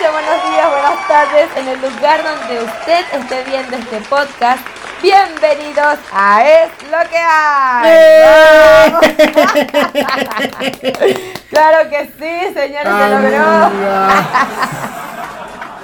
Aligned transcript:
noches, 0.00 0.12
buenos 0.12 0.42
días, 0.50 0.68
buenas 0.70 1.08
tardes, 1.08 1.48
en 1.56 1.68
el 1.68 1.80
lugar 1.80 2.22
donde 2.22 2.64
usted 2.64 3.04
esté 3.12 3.44
viendo 3.44 3.76
este 3.76 4.00
podcast. 4.08 4.66
Bienvenidos 5.02 5.98
a 6.12 6.44
Es 6.44 6.70
lo 6.84 6.98
que 7.10 7.18
hay. 7.18 7.82
¡Eh! 7.86 8.94
claro 11.50 11.90
que 11.90 12.06
sí, 12.18 12.54
señores, 12.54 12.92
se 12.98 13.08
logró. 13.10 13.44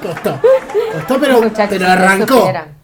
costó, 0.02 0.40
costó, 0.92 1.20
pero, 1.20 1.40
pero 1.68 1.88
arrancó. 1.88 2.75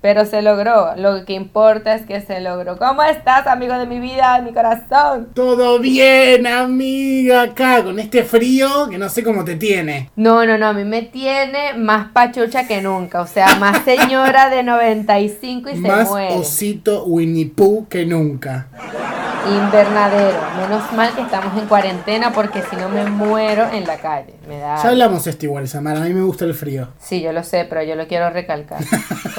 Pero 0.00 0.24
se 0.24 0.42
logró. 0.42 0.94
Lo 0.96 1.24
que 1.24 1.32
importa 1.32 1.94
es 1.94 2.06
que 2.06 2.20
se 2.20 2.40
logró. 2.40 2.78
¿Cómo 2.78 3.02
estás, 3.02 3.46
amigo 3.46 3.76
de 3.78 3.86
mi 3.86 3.98
vida, 3.98 4.36
de 4.38 4.42
mi 4.42 4.52
corazón? 4.52 5.28
Todo 5.34 5.78
bien, 5.78 6.46
amiga, 6.46 7.42
acá 7.42 7.82
con 7.82 7.98
este 7.98 8.22
frío 8.22 8.88
que 8.88 8.98
no 8.98 9.08
sé 9.08 9.24
cómo 9.24 9.44
te 9.44 9.56
tiene. 9.56 10.10
No, 10.16 10.46
no, 10.46 10.58
no, 10.58 10.68
a 10.68 10.72
mí 10.72 10.84
me 10.84 11.02
tiene 11.02 11.74
más 11.74 12.12
pachucha 12.12 12.66
que 12.66 12.80
nunca. 12.80 13.20
O 13.20 13.26
sea, 13.26 13.56
más 13.56 13.84
señora 13.84 14.50
de 14.50 14.62
95 14.62 15.70
y 15.70 15.72
se 15.72 15.78
muere. 15.80 16.04
Más 16.04 16.40
osito 16.40 17.04
Winnie 17.04 17.46
Pooh 17.46 17.88
que 17.88 18.06
nunca 18.06 18.68
invernadero. 19.48 20.38
Menos 20.56 20.92
mal 20.92 21.14
que 21.14 21.22
estamos 21.22 21.56
en 21.60 21.68
cuarentena 21.68 22.32
porque 22.32 22.62
si 22.62 22.76
no 22.76 22.88
me 22.88 23.04
muero 23.04 23.68
en 23.72 23.86
la 23.86 23.98
calle. 23.98 24.34
Me 24.48 24.58
da... 24.58 24.82
Ya 24.82 24.90
hablamos 24.90 25.26
esto 25.26 25.46
igual, 25.46 25.68
Samara. 25.68 26.02
A 26.02 26.04
mí 26.04 26.14
me 26.14 26.22
gusta 26.22 26.44
el 26.44 26.54
frío. 26.54 26.88
Sí, 26.98 27.20
yo 27.20 27.32
lo 27.32 27.42
sé, 27.42 27.66
pero 27.68 27.82
yo 27.82 27.94
lo 27.94 28.06
quiero 28.06 28.30
recalcar. 28.30 28.78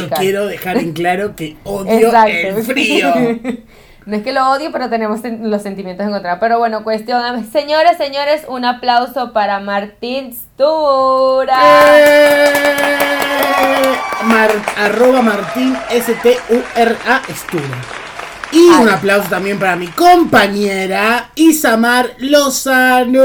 yo 0.00 0.10
quiero 0.10 0.46
dejar 0.46 0.78
en 0.78 0.92
claro 0.92 1.36
que 1.36 1.56
odio 1.64 2.12
el 2.26 2.62
frío. 2.62 3.12
No 4.06 4.16
es 4.16 4.22
que 4.22 4.32
lo 4.32 4.50
odio, 4.50 4.72
pero 4.72 4.88
tenemos 4.88 5.20
los 5.22 5.62
sentimientos 5.62 6.06
encontrados. 6.06 6.40
Pero 6.40 6.58
bueno, 6.58 6.82
cuestión. 6.82 7.48
Señores, 7.52 7.98
señores, 7.98 8.42
un 8.48 8.64
aplauso 8.64 9.32
para 9.32 9.60
Martín 9.60 10.32
Stura. 10.32 11.54
¡Eh! 11.96 12.52
arroba 14.76 15.22
Martín 15.22 15.76
S-T-U-R-A 15.90 17.22
Stura. 17.34 17.78
Y 18.52 18.68
un 18.68 18.88
aplauso 18.88 19.28
también 19.28 19.58
para 19.60 19.76
mi 19.76 19.86
compañera 19.88 21.30
Isamar 21.36 22.14
Lozano. 22.18 23.22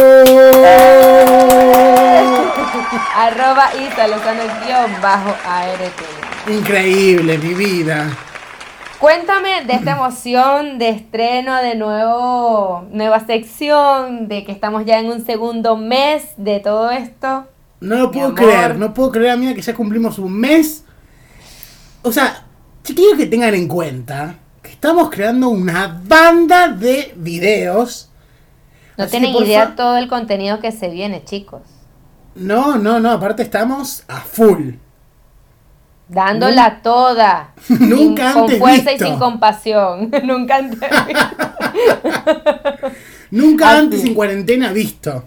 Arroba 3.15 3.71
Isa 3.73 4.07
Lozano 4.07 4.43
guion 4.63 5.01
bajo 5.01 5.35
ART. 5.47 6.24
Increíble, 6.47 7.37
mi 7.37 7.53
vida. 7.53 8.15
Cuéntame 8.99 9.65
de 9.65 9.73
esta 9.73 9.91
emoción 9.97 10.77
de 10.77 10.89
estreno 10.89 11.55
de 11.57 11.75
nuevo, 11.75 12.87
nueva 12.91 13.25
sección, 13.25 14.27
de 14.27 14.43
que 14.45 14.51
estamos 14.51 14.85
ya 14.85 14.99
en 14.99 15.07
un 15.07 15.25
segundo 15.25 15.77
mes 15.77 16.23
de 16.37 16.59
todo 16.59 16.91
esto. 16.91 17.45
No 17.81 17.97
lo 17.97 18.11
puedo 18.11 18.33
creer, 18.33 18.77
no 18.77 18.93
puedo 18.93 19.11
creer, 19.11 19.31
amiga, 19.31 19.53
que 19.53 19.61
ya 19.61 19.73
cumplimos 19.73 20.17
un 20.17 20.33
mes. 20.33 20.83
O 22.01 22.11
sea, 22.11 22.45
quiero 22.83 23.17
que 23.17 23.25
tengan 23.25 23.53
en 23.53 23.67
cuenta 23.67 24.35
estamos 24.85 25.09
creando 25.09 25.49
una 25.49 25.99
banda 26.05 26.67
de 26.67 27.13
videos. 27.15 28.09
No 28.97 29.07
tienen 29.07 29.33
idea 29.35 29.75
todo 29.75 29.97
el 29.97 30.07
contenido 30.07 30.59
que 30.59 30.71
se 30.71 30.89
viene, 30.89 31.23
chicos. 31.23 31.61
No, 32.35 32.77
no, 32.77 32.99
no, 32.99 33.11
aparte 33.11 33.41
estamos 33.41 34.03
a 34.07 34.17
full. 34.21 34.73
Dándola 36.07 36.81
toda. 36.81 37.53
Nunca 37.69 38.31
antes 38.31 38.41
Con 38.41 38.59
fuerza 38.59 38.93
y 38.93 38.99
sin 38.99 39.17
compasión. 39.17 40.11
Nunca 40.23 40.57
antes 40.57 40.79
Nunca 43.31 43.77
antes 43.77 44.03
en 44.03 44.13
cuarentena 44.13 44.71
visto. 44.71 45.23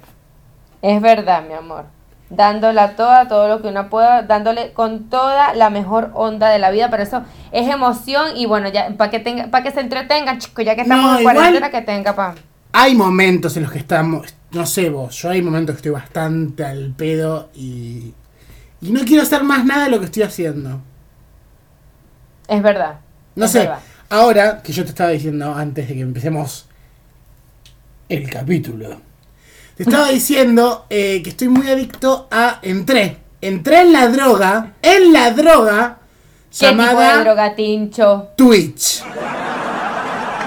Es 0.81 1.01
verdad, 1.01 1.43
mi 1.47 1.55
amor 1.55 1.99
dándola 2.31 2.95
toda, 2.97 3.27
todo 3.29 3.49
lo 3.49 3.63
que 3.63 3.69
uno 3.69 3.89
pueda, 3.89 4.23
dándole 4.23 4.73
con 4.73 5.09
toda 5.09 5.55
la 5.55 5.71
mejor 5.71 6.11
onda 6.15 6.51
de 6.51 6.59
la 6.59 6.71
vida, 6.71 6.91
pero 6.91 7.03
eso 7.03 7.23
es 7.53 7.69
emoción 7.69 8.37
y 8.37 8.47
bueno, 8.47 8.69
ya 8.69 8.91
para 8.97 9.11
que 9.11 9.19
tenga, 9.19 9.49
para 9.49 9.65
que 9.65 9.71
se 9.71 9.81
entretengan, 9.81 10.39
chicos, 10.39 10.65
ya 10.65 10.75
que 10.75 10.83
estamos 10.83 11.19
en 11.19 11.23
cuarentena 11.23 11.71
que 11.71 11.83
tenga 11.83 12.15
pa. 12.15 12.35
Hay 12.73 12.95
momentos 12.95 13.57
en 13.57 13.63
los 13.63 13.73
que 13.73 13.79
estamos, 13.79 14.35
no 14.51 14.67
sé 14.67 14.91
vos, 14.91 15.17
yo 15.17 15.31
hay 15.31 15.43
momentos 15.43 15.75
que 15.75 15.79
estoy 15.79 15.93
bastante 15.93 16.65
al 16.65 16.93
pedo 16.97 17.49
y 17.55 18.13
y 18.81 18.91
no 18.91 19.05
quiero 19.05 19.23
hacer 19.23 19.43
más 19.43 19.65
nada 19.65 19.85
de 19.85 19.91
lo 19.91 19.99
que 19.99 20.07
estoy 20.07 20.23
haciendo. 20.23 20.81
Es 22.49 22.63
verdad. 22.63 23.01
No 23.35 23.47
sé, 23.47 23.69
ahora 24.09 24.63
que 24.63 24.73
yo 24.73 24.85
te 24.85 24.91
estaba 24.91 25.11
diciendo 25.11 25.55
antes 25.55 25.89
de 25.89 25.95
que 25.95 26.01
empecemos 26.01 26.67
el 28.09 28.29
capítulo 28.29 29.09
te 29.79 29.85
estaba 29.85 30.09
diciendo 30.11 30.87
eh, 30.91 31.23
que 31.23 31.31
estoy 31.31 31.49
muy 31.49 31.71
adicto 31.71 32.27
a. 32.31 32.59
Entré. 32.63 33.17
Entré 33.41 33.83
en 33.83 33.93
la 33.93 34.09
droga. 34.09 34.73
En 34.83 35.13
la 35.13 35.31
droga. 35.31 35.99
¿Qué 36.51 36.67
llamada. 36.67 36.91
Tipo 36.91 37.19
de 37.19 37.25
droga, 37.25 37.55
Tincho? 37.55 38.29
Twitch. 38.37 39.05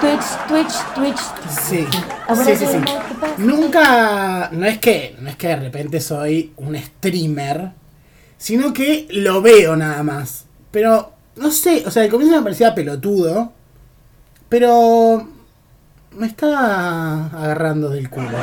Twitch, 0.00 0.48
Twitch, 0.48 0.94
Twitch. 0.94 1.20
Sí. 1.48 1.86
Sí, 2.44 2.56
sí, 2.56 2.66
sí. 2.66 2.78
Nunca. 3.38 4.50
No 4.52 4.66
es 4.66 4.78
que. 4.78 5.16
No 5.18 5.30
es 5.30 5.36
que 5.36 5.48
de 5.48 5.56
repente 5.56 6.00
soy 6.00 6.52
un 6.58 6.76
streamer. 6.76 7.70
Sino 8.42 8.72
que 8.72 9.06
lo 9.08 9.40
veo 9.40 9.76
nada 9.76 10.02
más. 10.02 10.46
Pero. 10.72 11.12
No 11.36 11.52
sé. 11.52 11.84
O 11.86 11.92
sea, 11.92 12.02
al 12.02 12.08
comienzo 12.08 12.34
me 12.34 12.42
parecía 12.42 12.74
pelotudo. 12.74 13.52
Pero. 14.48 15.28
Me 16.10 16.26
está 16.26 17.26
agarrando 17.26 17.90
del 17.90 18.10
culo. 18.10 18.36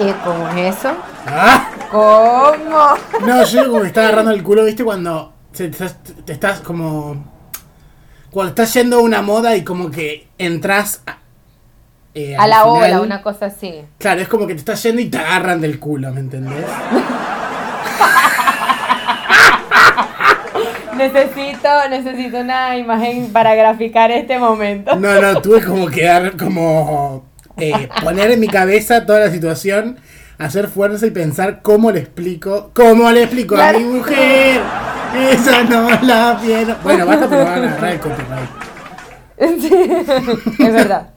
¿Y 0.00 0.12
cómo 0.24 0.48
es 0.48 0.76
eso? 0.76 0.96
¿Ah? 1.26 1.70
¿Cómo? 1.92 3.24
No, 3.24 3.44
yo 3.44 3.68
como 3.68 3.82
que 3.82 3.86
está 3.86 4.00
agarrando 4.00 4.32
el 4.32 4.42
culo, 4.42 4.64
¿viste? 4.64 4.82
Cuando 4.82 5.32
te, 5.56 5.70
estás 6.26 6.58
como. 6.58 7.24
Cuando 8.32 8.50
estás 8.50 8.74
yendo 8.74 8.96
a 8.96 9.00
una 9.00 9.22
moda 9.22 9.54
y 9.54 9.62
como 9.62 9.92
que 9.92 10.26
entras 10.38 11.02
a, 11.06 11.18
eh, 12.14 12.36
a 12.36 12.48
la 12.48 12.64
ola, 12.64 13.00
una 13.00 13.22
cosa 13.22 13.46
así. 13.46 13.84
Claro, 13.98 14.20
es 14.20 14.28
como 14.28 14.48
que 14.48 14.54
te 14.54 14.58
estás 14.58 14.82
yendo 14.82 15.00
y 15.02 15.08
te 15.08 15.18
agarran 15.18 15.60
del 15.60 15.78
culo, 15.78 16.12
¿me 16.12 16.18
entendés? 16.18 16.66
necesito, 21.00 21.68
necesito 21.88 22.38
una 22.38 22.76
imagen 22.76 23.32
para 23.32 23.54
graficar 23.54 24.10
este 24.10 24.38
momento. 24.38 24.94
No, 24.96 25.20
no, 25.20 25.40
tuve 25.40 25.64
como 25.64 25.86
que 25.88 26.04
dar 26.04 26.36
como 26.36 27.24
eh, 27.56 27.88
poner 28.02 28.30
en 28.30 28.40
mi 28.40 28.48
cabeza 28.48 29.06
toda 29.06 29.20
la 29.20 29.30
situación, 29.30 29.98
hacer 30.38 30.68
fuerza 30.68 31.06
y 31.06 31.10
pensar 31.10 31.62
cómo 31.62 31.90
le 31.90 32.00
explico, 32.00 32.70
cómo 32.74 33.10
le 33.10 33.24
explico 33.24 33.56
a 33.56 33.72
mi 33.72 33.84
mujer. 33.84 34.60
Esa 35.32 35.64
no 35.64 35.88
la 36.02 36.34
vieron. 36.34 36.76
Bueno, 36.82 37.06
basta 37.06 37.28
porque 37.28 37.44
van 37.44 37.64
a 37.64 37.68
agarrar 37.68 37.92
el 37.92 38.00
copyright. 38.00 38.50
es 40.60 40.72
verdad. 40.72 41.10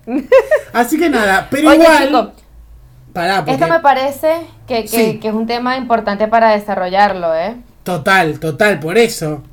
Así 0.72 0.98
que 0.98 1.10
nada, 1.10 1.48
pero 1.50 1.74
igual. 1.74 2.34
Esto 3.48 3.68
me 3.68 3.80
parece 3.82 4.48
que, 4.66 4.86
que, 4.86 5.20
que, 5.20 5.28
es 5.28 5.34
un 5.34 5.46
tema 5.46 5.78
importante 5.78 6.28
para 6.28 6.52
desarrollarlo, 6.52 7.36
¿eh? 7.36 7.56
Total, 7.84 8.40
total, 8.40 8.80
por 8.80 8.98
eso. 8.98 9.44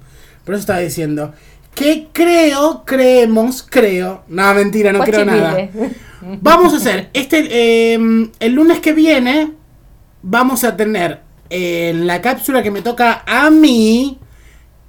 Por 0.50 0.56
eso 0.56 0.62
estaba 0.62 0.80
diciendo. 0.80 1.32
Que 1.76 2.08
creo, 2.12 2.82
creemos, 2.84 3.62
creo. 3.62 4.24
No, 4.26 4.52
mentira, 4.52 4.92
no 4.92 4.98
creo 5.04 5.24
nada. 5.24 5.68
Vamos 6.42 6.74
a 6.74 6.78
hacer, 6.78 7.08
este, 7.12 7.92
em, 7.92 8.32
el 8.40 8.52
lunes 8.52 8.80
que 8.80 8.92
viene, 8.92 9.52
vamos 10.24 10.64
a 10.64 10.76
tener 10.76 11.20
en 11.48 12.04
la 12.08 12.20
cápsula 12.20 12.64
que 12.64 12.72
me 12.72 12.82
toca 12.82 13.22
a 13.24 13.48
mí. 13.48 14.18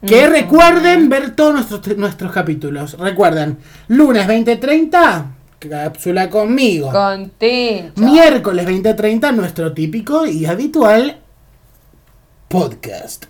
Que 0.04 0.26
recuerden 0.26 1.10
ver 1.10 1.36
todos 1.36 1.54
nuestros, 1.54 1.96
nuestros 1.96 2.32
capítulos. 2.32 2.98
Recuerden, 2.98 3.60
lunes 3.88 4.28
20.30, 4.28 5.26
cápsula 5.60 6.28
conmigo. 6.28 6.92
Contigo. 6.92 7.90
Miércoles 7.98 8.66
20.30, 8.66 9.36
nuestro 9.36 9.74
típico 9.74 10.26
y 10.26 10.48
habitual 10.48 11.20
podcast. 12.48 13.26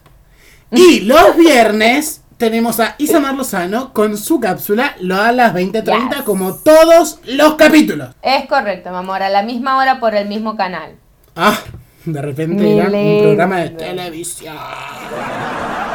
Y 0.71 1.01
los 1.01 1.35
viernes 1.35 2.20
tenemos 2.41 2.79
a 2.79 2.95
Isamar 2.97 3.35
Lozano 3.35 3.93
con 3.93 4.17
su 4.17 4.39
cápsula, 4.39 4.95
lo 4.99 5.15
a 5.21 5.31
las 5.31 5.53
20.30, 5.53 6.23
como 6.23 6.55
todos 6.55 7.19
los 7.27 7.53
capítulos. 7.53 8.15
Es 8.23 8.47
correcto, 8.47 8.89
mi 8.89 8.95
amor, 8.95 9.21
a 9.21 9.29
la 9.29 9.43
misma 9.43 9.77
hora 9.77 9.99
por 9.99 10.15
el 10.15 10.27
mismo 10.27 10.57
canal. 10.57 10.95
Ah, 11.35 11.55
de 12.03 12.19
repente 12.19 12.77
era 12.77 12.89
un 12.89 13.21
programa 13.21 13.57
de 13.57 13.69
televisión. 13.69 14.57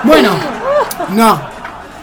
Bueno, 0.04 0.38
no. 1.16 1.40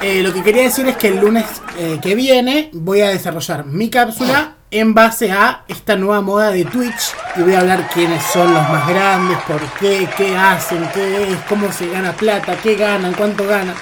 Eh, 0.02 0.22
lo 0.22 0.34
que 0.34 0.44
quería 0.44 0.64
decir 0.64 0.90
es 0.90 0.98
que 0.98 1.08
el 1.08 1.22
lunes 1.22 1.46
eh, 1.80 2.00
que 2.02 2.14
viene 2.14 2.70
voy 2.74 3.00
a 3.00 3.08
desarrollar 3.08 3.66
mi 3.66 3.90
cápsula 3.90 4.56
en 4.70 4.94
base 4.94 5.32
a 5.32 5.64
esta 5.70 5.96
nueva 5.96 6.20
moda 6.20 6.52
de 6.52 6.66
Twitch 6.66 7.14
y 7.38 7.44
voy 7.44 7.54
a 7.54 7.62
hablar 7.62 7.90
quiénes 7.94 8.22
son 8.26 8.54
los 8.54 8.70
más 8.70 8.90
grandes, 8.90 9.38
por 9.48 9.62
qué, 9.80 10.06
qué 10.18 10.36
hacen, 10.36 10.86
qué 10.94 11.32
es, 11.32 11.38
cómo 11.48 11.72
se 11.72 11.88
gana 11.88 12.12
plata, 12.12 12.58
qué 12.62 12.76
ganan, 12.76 13.14
cuánto 13.14 13.48
ganan. 13.48 13.76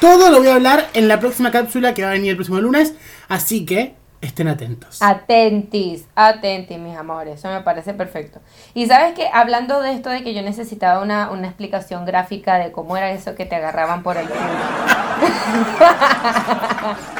Todo 0.00 0.30
lo 0.30 0.38
voy 0.38 0.48
a 0.48 0.54
hablar 0.54 0.88
en 0.94 1.08
la 1.08 1.18
próxima 1.18 1.50
cápsula 1.50 1.94
que 1.94 2.02
va 2.02 2.10
a 2.10 2.12
venir 2.12 2.30
el 2.30 2.36
próximo 2.36 2.60
lunes. 2.60 2.94
Así 3.28 3.66
que 3.66 3.94
estén 4.20 4.48
atentos. 4.48 5.02
Atentis, 5.02 6.06
atentis, 6.14 6.78
mis 6.78 6.96
amores. 6.96 7.38
Eso 7.38 7.48
me 7.48 7.62
parece 7.62 7.94
perfecto. 7.94 8.40
Y 8.74 8.86
sabes 8.86 9.14
que 9.14 9.28
hablando 9.32 9.80
de 9.80 9.92
esto 9.92 10.10
de 10.10 10.22
que 10.22 10.34
yo 10.34 10.42
necesitaba 10.42 11.02
una, 11.02 11.30
una 11.30 11.48
explicación 11.48 12.04
gráfica 12.04 12.58
de 12.58 12.70
cómo 12.70 12.96
era 12.96 13.10
eso 13.10 13.34
que 13.34 13.44
te 13.44 13.56
agarraban 13.56 14.02
por 14.02 14.16
el 14.16 14.28
culo. 14.28 14.40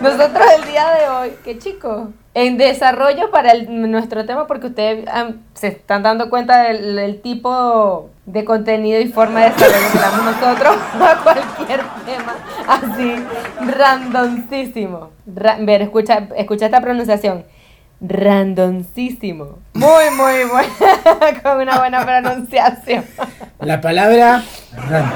Nosotros 0.00 0.44
el 0.58 0.66
día 0.66 0.90
de 0.90 1.08
hoy, 1.08 1.32
qué 1.42 1.58
chicos, 1.58 2.08
en 2.36 2.58
desarrollo 2.58 3.30
para 3.30 3.54
nuestro 3.54 4.26
tema, 4.26 4.46
porque 4.46 4.66
ustedes 4.66 5.06
se 5.54 5.68
están 5.68 6.02
dando 6.02 6.28
cuenta 6.28 6.64
del, 6.64 7.22
tipo 7.22 8.10
de 8.26 8.44
contenido 8.44 9.00
y 9.00 9.08
forma 9.08 9.40
de 9.40 9.50
desarrollo 9.52 9.90
que 9.90 9.98
damos 9.98 10.24
nosotros 10.26 10.76
a 11.00 11.22
cualquier 11.22 11.80
tema, 12.04 12.34
así, 12.68 13.14
randomísimo. 13.78 15.12
ver, 15.24 15.80
escucha, 15.80 16.28
escucha 16.36 16.66
esta 16.66 16.82
pronunciación. 16.82 17.46
Randomísimo. 18.02 19.58
Muy, 19.72 20.10
muy 20.14 20.44
buena, 20.44 21.40
con 21.42 21.62
una 21.62 21.78
buena 21.78 22.04
pronunciación. 22.04 23.06
La 23.60 23.80
palabra 23.80 24.42
random. 24.76 25.10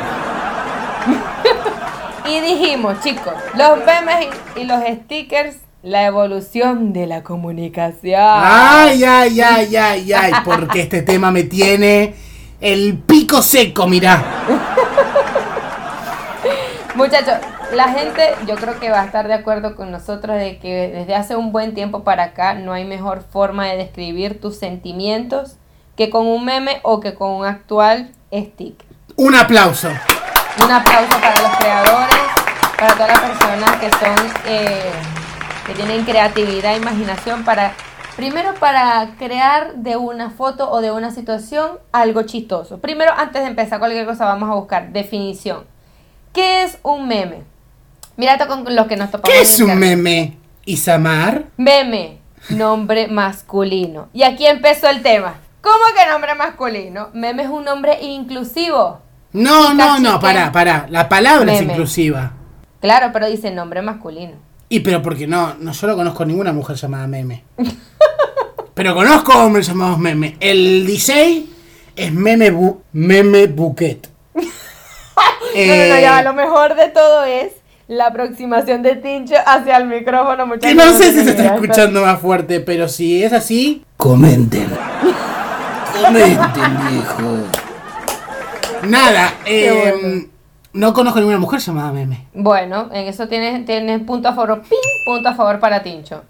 y 2.30 2.40
dijimos, 2.40 2.98
chicos, 3.02 3.34
los 3.54 3.76
memes 3.84 4.28
y 4.56 4.64
los 4.64 4.82
stickers 4.82 5.58
la 5.82 6.04
evolución 6.04 6.92
de 6.92 7.06
la 7.06 7.22
comunicación. 7.22 8.20
Ay, 8.22 9.02
ay, 9.04 9.40
ay, 9.40 9.76
ay, 9.76 10.12
ay, 10.12 10.32
porque 10.44 10.82
este 10.82 11.00
tema 11.02 11.30
me 11.30 11.44
tiene 11.44 12.14
el 12.60 12.98
pico 12.98 13.40
seco, 13.40 13.86
mirá. 13.86 14.22
Muchachos, 16.94 17.34
la 17.72 17.88
gente 17.88 18.34
yo 18.46 18.56
creo 18.56 18.78
que 18.78 18.90
va 18.90 19.00
a 19.00 19.06
estar 19.06 19.26
de 19.26 19.32
acuerdo 19.34 19.74
con 19.74 19.90
nosotros 19.90 20.36
de 20.36 20.58
que 20.58 20.88
desde 20.88 21.14
hace 21.14 21.34
un 21.36 21.50
buen 21.50 21.72
tiempo 21.72 22.04
para 22.04 22.24
acá 22.24 22.52
no 22.54 22.74
hay 22.74 22.84
mejor 22.84 23.22
forma 23.22 23.64
de 23.66 23.78
describir 23.78 24.38
tus 24.40 24.58
sentimientos 24.58 25.56
que 25.96 26.10
con 26.10 26.26
un 26.26 26.44
meme 26.44 26.80
o 26.82 27.00
que 27.00 27.14
con 27.14 27.30
un 27.30 27.46
actual 27.46 28.10
stick. 28.32 28.84
Un 29.16 29.34
aplauso. 29.34 29.88
Un 30.62 30.70
aplauso 30.70 31.18
para 31.20 31.40
los 31.40 31.56
creadores, 31.56 32.18
para 32.78 32.94
todas 32.94 33.08
las 33.08 33.20
personas 33.20 33.76
que 33.76 33.90
son... 33.90 34.16
Eh, 34.46 34.92
que 35.70 35.76
tienen 35.76 36.04
creatividad 36.04 36.74
e 36.74 36.78
imaginación 36.78 37.44
para, 37.44 37.74
primero 38.16 38.54
para 38.54 39.10
crear 39.18 39.74
de 39.76 39.96
una 39.96 40.30
foto 40.30 40.68
o 40.68 40.80
de 40.80 40.90
una 40.90 41.12
situación 41.12 41.78
algo 41.92 42.22
chistoso. 42.22 42.80
Primero, 42.80 43.12
antes 43.16 43.42
de 43.42 43.48
empezar 43.48 43.78
cualquier 43.78 44.04
cosa, 44.04 44.24
vamos 44.24 44.50
a 44.50 44.54
buscar 44.54 44.90
definición. 44.90 45.62
¿Qué 46.32 46.64
es 46.64 46.78
un 46.82 47.06
meme? 47.06 47.44
Mira 48.16 48.32
esto 48.32 48.48
con 48.48 48.64
los 48.74 48.88
que 48.88 48.96
nos 48.96 49.12
topamos. 49.12 49.32
¿Qué 49.32 49.42
es 49.42 49.60
un 49.60 49.78
meme? 49.78 50.38
Isamar. 50.64 51.44
Meme, 51.56 52.18
nombre 52.48 53.06
masculino. 53.06 54.08
Y 54.12 54.24
aquí 54.24 54.46
empezó 54.46 54.88
el 54.88 55.02
tema. 55.02 55.34
¿Cómo 55.60 55.84
que 55.96 56.10
nombre 56.10 56.34
masculino? 56.34 57.10
Meme 57.12 57.44
es 57.44 57.48
un 57.48 57.64
nombre 57.64 58.02
inclusivo. 58.02 58.98
No, 59.32 59.72
no, 59.72 60.00
no, 60.00 60.18
para, 60.18 60.50
para. 60.50 60.88
La 60.90 61.08
palabra 61.08 61.52
es 61.52 61.62
inclusiva. 61.62 62.32
Claro, 62.80 63.10
pero 63.12 63.28
dice 63.28 63.52
nombre 63.52 63.82
masculino. 63.82 64.49
Y 64.72 64.80
pero 64.80 65.02
porque 65.02 65.26
no, 65.26 65.54
no, 65.58 65.72
yo 65.72 65.86
no 65.88 65.96
conozco 65.96 66.24
ninguna 66.24 66.52
mujer 66.52 66.76
llamada 66.76 67.08
Meme. 67.08 67.42
pero 68.74 68.94
conozco 68.94 69.32
hombres 69.32 69.66
llamados 69.66 69.98
Meme. 69.98 70.36
El 70.38 70.86
DJ 70.86 71.46
es 71.96 72.12
Meme, 72.12 72.52
bu 72.52 72.80
meme 72.92 73.48
Buquet. 73.48 74.08
no, 74.34 74.40
no, 74.40 75.88
no, 75.88 76.00
ya, 76.00 76.22
lo 76.22 76.32
mejor 76.34 76.76
de 76.76 76.88
todo 76.88 77.24
es 77.24 77.52
la 77.88 78.06
aproximación 78.06 78.84
de 78.84 78.94
Tincho 78.94 79.34
hacia 79.44 79.76
el 79.76 79.86
micrófono. 79.86 80.48
Que 80.60 80.72
no 80.72 80.92
sé 80.92 81.12
si 81.14 81.24
se 81.24 81.30
está 81.30 81.56
escuchando 81.56 82.02
más 82.02 82.20
fuerte, 82.20 82.60
pero 82.60 82.88
si 82.88 83.24
es 83.24 83.32
así, 83.32 83.84
comenten. 83.96 84.68
comenten, 86.00 86.78
viejo. 86.92 87.48
Nada, 88.84 89.34
eh, 89.46 90.28
no 90.72 90.94
conozco 90.94 91.18
ninguna 91.18 91.38
mujer 91.38 91.60
llamada 91.60 91.92
Meme. 91.92 92.28
Bueno, 92.32 92.88
en 92.92 93.06
eso 93.06 93.28
tienes, 93.28 93.64
tienes 93.64 94.02
punto 94.02 94.28
a 94.28 94.34
favor, 94.34 94.62
pin, 94.62 94.78
punto 95.04 95.28
a 95.28 95.34
favor 95.34 95.58
para 95.58 95.82
Tincho. 95.82 96.22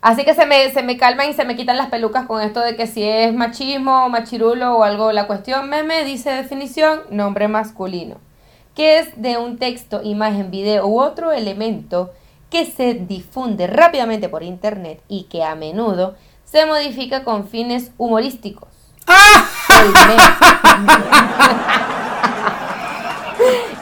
Así 0.00 0.24
que 0.24 0.34
se 0.34 0.46
me, 0.46 0.70
se 0.70 0.82
me 0.82 0.96
calman 0.96 1.30
y 1.30 1.34
se 1.34 1.44
me 1.44 1.56
quitan 1.56 1.76
las 1.76 1.88
pelucas 1.88 2.26
con 2.26 2.40
esto 2.40 2.60
de 2.60 2.76
que 2.76 2.86
si 2.86 3.02
es 3.02 3.34
machismo, 3.34 4.08
machirulo 4.08 4.76
o 4.76 4.84
algo. 4.84 5.12
La 5.12 5.26
cuestión 5.26 5.68
meme 5.68 6.04
dice 6.04 6.30
definición, 6.30 7.00
nombre 7.10 7.48
masculino. 7.48 8.16
Que 8.74 9.00
es 9.00 9.20
de 9.20 9.38
un 9.38 9.58
texto, 9.58 10.00
imagen, 10.04 10.52
video 10.52 10.86
u 10.86 11.00
otro 11.00 11.32
elemento 11.32 12.12
que 12.48 12.64
se 12.64 12.94
difunde 12.94 13.66
rápidamente 13.66 14.28
por 14.28 14.44
internet 14.44 15.02
y 15.08 15.24
que 15.24 15.42
a 15.42 15.56
menudo 15.56 16.14
se 16.44 16.64
modifica 16.64 17.24
con 17.24 17.48
fines 17.48 17.90
humorísticos. 17.98 18.68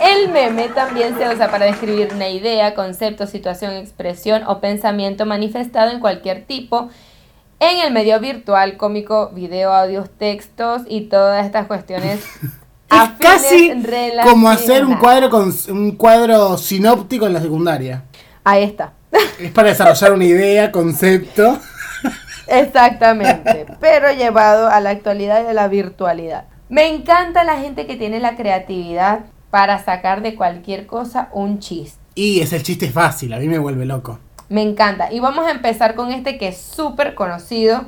El 0.00 0.30
meme 0.30 0.68
también 0.68 1.16
se 1.18 1.28
usa 1.28 1.50
para 1.50 1.66
describir 1.66 2.10
una 2.14 2.28
idea, 2.28 2.74
concepto, 2.74 3.26
situación, 3.26 3.72
expresión 3.74 4.42
o 4.46 4.60
pensamiento 4.60 5.26
manifestado 5.26 5.90
en 5.90 6.00
cualquier 6.00 6.44
tipo 6.44 6.90
en 7.58 7.80
el 7.80 7.92
medio 7.92 8.20
virtual, 8.20 8.76
cómico, 8.76 9.30
video, 9.30 9.72
audios, 9.72 10.10
textos 10.18 10.82
y 10.88 11.02
todas 11.02 11.46
estas 11.46 11.66
cuestiones. 11.66 12.20
es 12.90 13.10
casi 13.18 13.72
como 14.22 14.48
hacer 14.48 14.84
un 14.84 14.96
cuadro 14.96 15.30
con 15.30 15.52
un 15.70 15.92
cuadro 15.92 16.58
sinóptico 16.58 17.26
en 17.26 17.32
la 17.32 17.40
secundaria. 17.40 18.04
Ahí 18.44 18.62
está. 18.62 18.92
Es 19.38 19.50
para 19.52 19.68
desarrollar 19.68 20.12
una 20.12 20.24
idea, 20.24 20.72
concepto. 20.72 21.58
Exactamente, 22.46 23.66
pero 23.80 24.12
llevado 24.12 24.68
a 24.68 24.80
la 24.80 24.90
actualidad 24.90 25.44
y 25.44 25.48
a 25.48 25.52
la 25.52 25.68
virtualidad. 25.68 26.44
Me 26.68 26.86
encanta 26.86 27.44
la 27.44 27.56
gente 27.58 27.86
que 27.86 27.96
tiene 27.96 28.20
la 28.20 28.36
creatividad 28.36 29.20
para 29.56 29.82
sacar 29.82 30.20
de 30.20 30.34
cualquier 30.34 30.86
cosa 30.86 31.30
un 31.32 31.60
chiste. 31.60 31.98
Y 32.14 32.40
es 32.40 32.52
el 32.52 32.62
chiste 32.62 32.90
fácil, 32.90 33.32
a 33.32 33.38
mí 33.38 33.48
me 33.48 33.58
vuelve 33.58 33.86
loco. 33.86 34.18
Me 34.50 34.60
encanta. 34.60 35.10
Y 35.10 35.18
vamos 35.18 35.46
a 35.46 35.50
empezar 35.50 35.94
con 35.94 36.12
este 36.12 36.36
que 36.36 36.48
es 36.48 36.58
súper 36.58 37.14
conocido. 37.14 37.86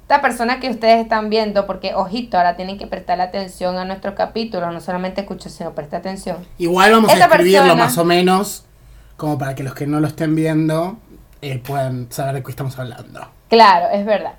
Esta 0.00 0.22
persona 0.22 0.58
que 0.58 0.70
ustedes 0.70 1.02
están 1.02 1.28
viendo, 1.28 1.66
porque 1.66 1.94
ojito, 1.94 2.38
ahora 2.38 2.56
tienen 2.56 2.78
que 2.78 2.86
prestar 2.86 3.20
atención 3.20 3.76
a 3.76 3.84
nuestro 3.84 4.14
capítulo, 4.14 4.70
no 4.70 4.80
solamente 4.80 5.20
escucho, 5.20 5.50
sino 5.50 5.72
presta 5.72 5.98
atención. 5.98 6.38
Igual 6.56 6.92
vamos 6.92 7.12
a 7.12 7.26
escribirlo 7.26 7.76
más 7.76 7.98
o 7.98 8.04
menos, 8.06 8.64
como 9.18 9.36
para 9.36 9.54
que 9.54 9.64
los 9.64 9.74
que 9.74 9.86
no 9.86 10.00
lo 10.00 10.06
estén 10.06 10.34
viendo 10.34 10.96
eh, 11.42 11.58
puedan 11.58 12.10
saber 12.10 12.36
de 12.36 12.42
qué 12.42 12.50
estamos 12.52 12.78
hablando. 12.78 13.20
Claro, 13.50 13.88
es 13.92 14.06
verdad. 14.06 14.32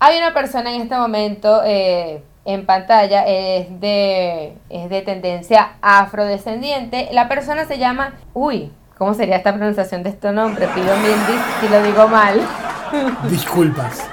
Hay 0.00 0.18
una 0.18 0.34
persona 0.34 0.74
en 0.74 0.82
este 0.82 0.94
momento 0.94 1.62
eh, 1.64 2.22
en 2.46 2.64
pantalla 2.64 3.24
es 3.26 3.80
de, 3.80 4.56
es 4.70 4.88
de 4.88 5.02
tendencia 5.02 5.72
afrodescendiente. 5.82 7.08
La 7.12 7.28
persona 7.28 7.66
se 7.66 7.76
llama, 7.78 8.14
uy, 8.34 8.70
¿cómo 8.96 9.14
sería 9.14 9.36
esta 9.36 9.52
pronunciación 9.52 10.04
de 10.04 10.10
este 10.10 10.30
nombre? 10.30 10.68
Pido 10.68 10.96
mil 10.98 11.16
si 11.60 11.68
lo 11.68 11.82
digo 11.82 12.06
mal. 12.06 12.40
Disculpas. 13.28 14.08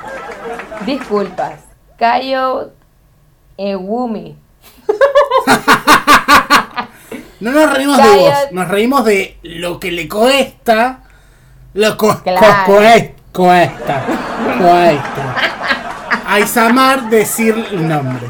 Disculpas. 0.83 1.59
Kayo 1.97 2.71
Ewumi. 3.55 4.35
no 7.39 7.51
nos 7.51 7.71
reímos 7.71 7.97
de 7.97 8.17
vos, 8.17 8.33
nos 8.51 8.67
reímos 8.67 9.05
de 9.05 9.37
lo 9.43 9.79
que 9.79 9.91
le 9.91 10.09
cuesta. 10.09 11.01
Lo 11.75 11.97
co 11.97 12.19
cuesta. 12.23 12.65
Cuesta. 13.31 14.03
A 16.33 16.39
Isamar 16.39 17.11
decir 17.11 17.53
el 17.71 17.87
nombre. 17.87 18.25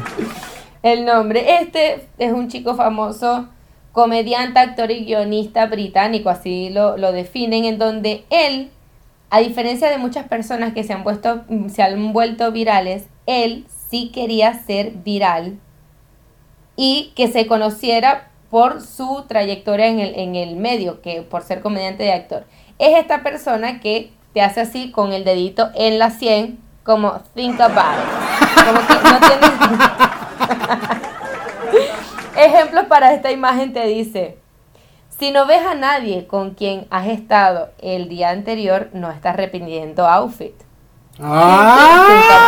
El 0.82 1.06
nombre. 1.06 1.62
Este 1.62 2.06
es 2.18 2.34
un 2.34 2.48
chico 2.48 2.74
famoso, 2.74 3.48
comediante, 3.92 4.58
actor 4.58 4.90
y 4.90 5.06
guionista 5.06 5.64
británico, 5.64 6.28
así 6.28 6.68
lo, 6.68 6.98
lo 6.98 7.12
definen, 7.12 7.64
en 7.64 7.78
donde 7.78 8.26
él, 8.28 8.70
a 9.30 9.40
diferencia 9.40 9.88
de 9.88 9.96
muchas 9.96 10.28
personas 10.28 10.74
que 10.74 10.84
se 10.84 10.92
han, 10.92 11.02
puesto, 11.02 11.44
se 11.68 11.82
han 11.82 12.12
vuelto 12.12 12.52
virales, 12.52 13.06
él 13.24 13.64
sí 13.88 14.10
quería 14.12 14.52
ser 14.52 14.90
viral 15.02 15.58
y 16.76 17.10
que 17.16 17.28
se 17.28 17.46
conociera 17.46 18.28
por 18.50 18.82
su 18.82 19.24
trayectoria 19.26 19.86
en 19.86 20.00
el, 20.00 20.14
en 20.16 20.34
el 20.34 20.56
medio, 20.56 21.00
que 21.00 21.22
por 21.22 21.40
ser 21.40 21.62
comediante 21.62 22.04
y 22.04 22.10
actor. 22.10 22.44
Es 22.78 22.98
esta 22.98 23.22
persona 23.22 23.80
que 23.80 24.10
te 24.34 24.42
hace 24.42 24.60
así 24.60 24.90
con 24.90 25.14
el 25.14 25.24
dedito 25.24 25.70
en 25.74 25.98
la 25.98 26.10
sien 26.10 26.63
como 26.84 27.20
think 27.34 27.60
about 27.60 27.98
it. 27.98 28.06
Como 28.64 28.86
que 28.86 28.94
no 28.94 29.18
tienes... 29.20 29.50
Ejemplos 32.36 32.86
para 32.86 33.12
esta 33.12 33.30
imagen 33.30 33.72
te 33.72 33.86
dice, 33.86 34.38
si 35.18 35.30
no 35.30 35.46
ves 35.46 35.64
a 35.64 35.74
nadie 35.74 36.26
con 36.26 36.50
quien 36.54 36.86
has 36.90 37.06
estado 37.06 37.70
el 37.78 38.08
día 38.08 38.30
anterior, 38.30 38.90
no 38.92 39.10
estás 39.10 39.36
repitiendo 39.36 40.06
outfit. 40.06 40.54
¡Ah! 41.20 42.46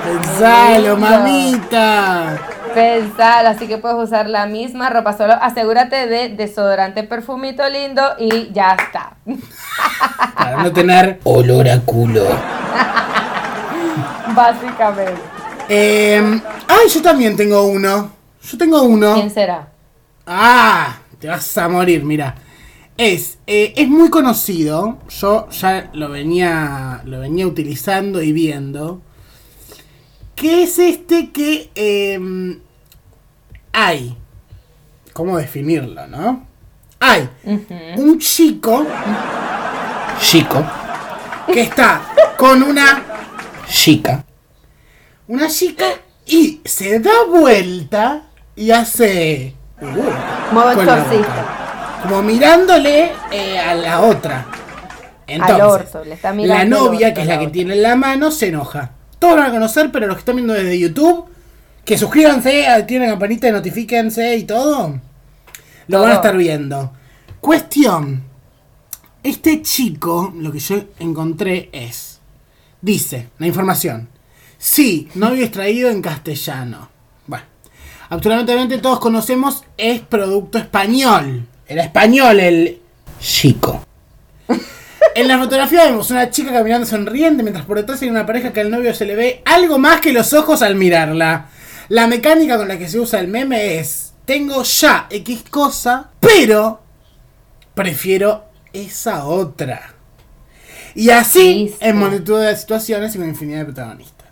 Pensalo, 0.04 0.96
mamita. 0.96 2.55
Pensar, 2.76 3.46
así 3.46 3.66
que 3.66 3.78
puedes 3.78 3.96
usar 3.96 4.28
la 4.28 4.44
misma 4.44 4.90
ropa, 4.90 5.16
solo 5.16 5.32
asegúrate 5.32 6.06
de 6.06 6.28
desodorante, 6.28 7.04
perfumito 7.04 7.66
lindo 7.70 8.02
y 8.18 8.52
ya 8.52 8.76
está. 8.78 9.16
Para 10.36 10.62
no 10.62 10.70
tener 10.70 11.18
olor 11.24 11.66
a 11.70 11.80
culo. 11.80 12.26
Básicamente. 14.36 15.22
Eh, 15.70 16.42
ay, 16.68 16.88
yo 16.92 17.00
también 17.00 17.34
tengo 17.34 17.62
uno. 17.62 18.10
Yo 18.42 18.58
tengo 18.58 18.82
uno. 18.82 19.14
¿Quién 19.14 19.30
será? 19.30 19.68
Ah, 20.26 20.98
te 21.18 21.28
vas 21.28 21.56
a 21.56 21.70
morir, 21.70 22.04
mira. 22.04 22.34
Es, 22.98 23.38
eh, 23.46 23.72
es 23.74 23.88
muy 23.88 24.10
conocido. 24.10 24.98
Yo 25.18 25.48
ya 25.48 25.88
lo 25.94 26.10
venía, 26.10 27.00
lo 27.06 27.20
venía 27.20 27.46
utilizando 27.46 28.20
y 28.20 28.32
viendo. 28.32 29.00
¿Qué 30.34 30.64
es 30.64 30.78
este 30.78 31.30
que 31.30 31.70
em, 31.74 32.60
hay? 33.72 34.16
¿Cómo 35.12 35.38
definirlo, 35.38 36.06
no? 36.06 36.46
Hay 37.00 37.28
un 37.96 38.18
chico, 38.18 38.86
chico, 40.20 40.64
que 41.46 41.62
está 41.62 42.00
con 42.36 42.62
una 42.62 43.02
chica, 43.68 44.24
una 45.28 45.48
chica 45.48 45.86
y 46.26 46.60
se 46.64 47.00
da 47.00 47.24
vuelta 47.28 48.22
y 48.54 48.70
hace 48.70 49.54
uh, 49.80 49.86
como 52.02 52.22
mirándole 52.22 53.12
eh, 53.30 53.58
a 53.58 53.74
la 53.74 54.00
otra. 54.00 54.46
Entonces, 55.26 55.92
la 56.36 56.64
novia, 56.64 57.12
que 57.12 57.22
es 57.22 57.26
la 57.26 57.38
que 57.38 57.48
tiene 57.48 57.74
en 57.74 57.82
la 57.82 57.96
mano, 57.96 58.30
se 58.30 58.48
enoja. 58.48 58.92
Todos 59.18 59.34
lo 59.34 59.42
van 59.42 59.50
a 59.50 59.54
conocer, 59.54 59.90
pero 59.90 60.06
los 60.06 60.16
que 60.16 60.20
están 60.20 60.36
viendo 60.36 60.54
desde 60.54 60.78
YouTube, 60.78 61.26
que 61.86 61.96
suscríbanse, 61.96 62.66
tienen 62.88 63.10
campanita 63.10 63.46
de 63.46 63.52
notifíquense 63.52 64.36
y 64.36 64.42
todo, 64.42 65.00
lo 65.86 66.00
van 66.00 66.10
a 66.10 66.14
estar 66.14 66.36
viendo. 66.36 66.92
Cuestión. 67.40 68.24
Este 69.22 69.62
chico, 69.62 70.32
lo 70.36 70.52
que 70.52 70.58
yo 70.58 70.84
encontré 70.98 71.68
es, 71.72 72.20
dice, 72.80 73.28
la 73.38 73.46
información, 73.46 74.08
sí, 74.58 75.08
novio 75.14 75.44
extraído 75.44 75.88
en 75.88 76.02
castellano. 76.02 76.88
Bueno, 77.26 77.44
actualmente 78.08 78.78
todos 78.78 79.00
conocemos, 79.00 79.64
es 79.76 80.00
producto 80.00 80.58
español. 80.58 81.46
Era 81.68 81.84
español 81.84 82.40
el 82.40 82.80
chico. 83.20 83.84
En 85.14 85.28
la 85.28 85.38
fotografía 85.38 85.84
vemos 85.84 86.10
una 86.10 86.30
chica 86.30 86.52
caminando 86.52 86.86
sonriente 86.86 87.42
mientras 87.42 87.64
por 87.64 87.78
detrás 87.78 88.02
hay 88.02 88.10
una 88.10 88.26
pareja 88.26 88.52
que 88.52 88.60
al 88.60 88.70
novio 88.70 88.94
se 88.94 89.06
le 89.06 89.16
ve 89.16 89.40
algo 89.46 89.78
más 89.78 90.02
que 90.02 90.12
los 90.12 90.34
ojos 90.34 90.60
al 90.60 90.74
mirarla. 90.74 91.48
La 91.88 92.06
mecánica 92.06 92.56
con 92.56 92.68
la 92.68 92.78
que 92.78 92.88
se 92.88 92.98
usa 92.98 93.20
el 93.20 93.28
meme 93.28 93.78
es, 93.78 94.14
tengo 94.24 94.62
ya 94.62 95.06
X 95.08 95.44
cosa, 95.50 96.10
pero 96.18 96.80
prefiero 97.74 98.44
esa 98.72 99.26
otra. 99.26 99.94
Y 100.94 101.10
así 101.10 101.74
en 101.80 101.98
multitud 101.98 102.40
de 102.40 102.56
situaciones 102.56 103.14
y 103.14 103.18
con 103.18 103.28
infinidad 103.28 103.58
de 103.58 103.64
protagonistas. 103.66 104.26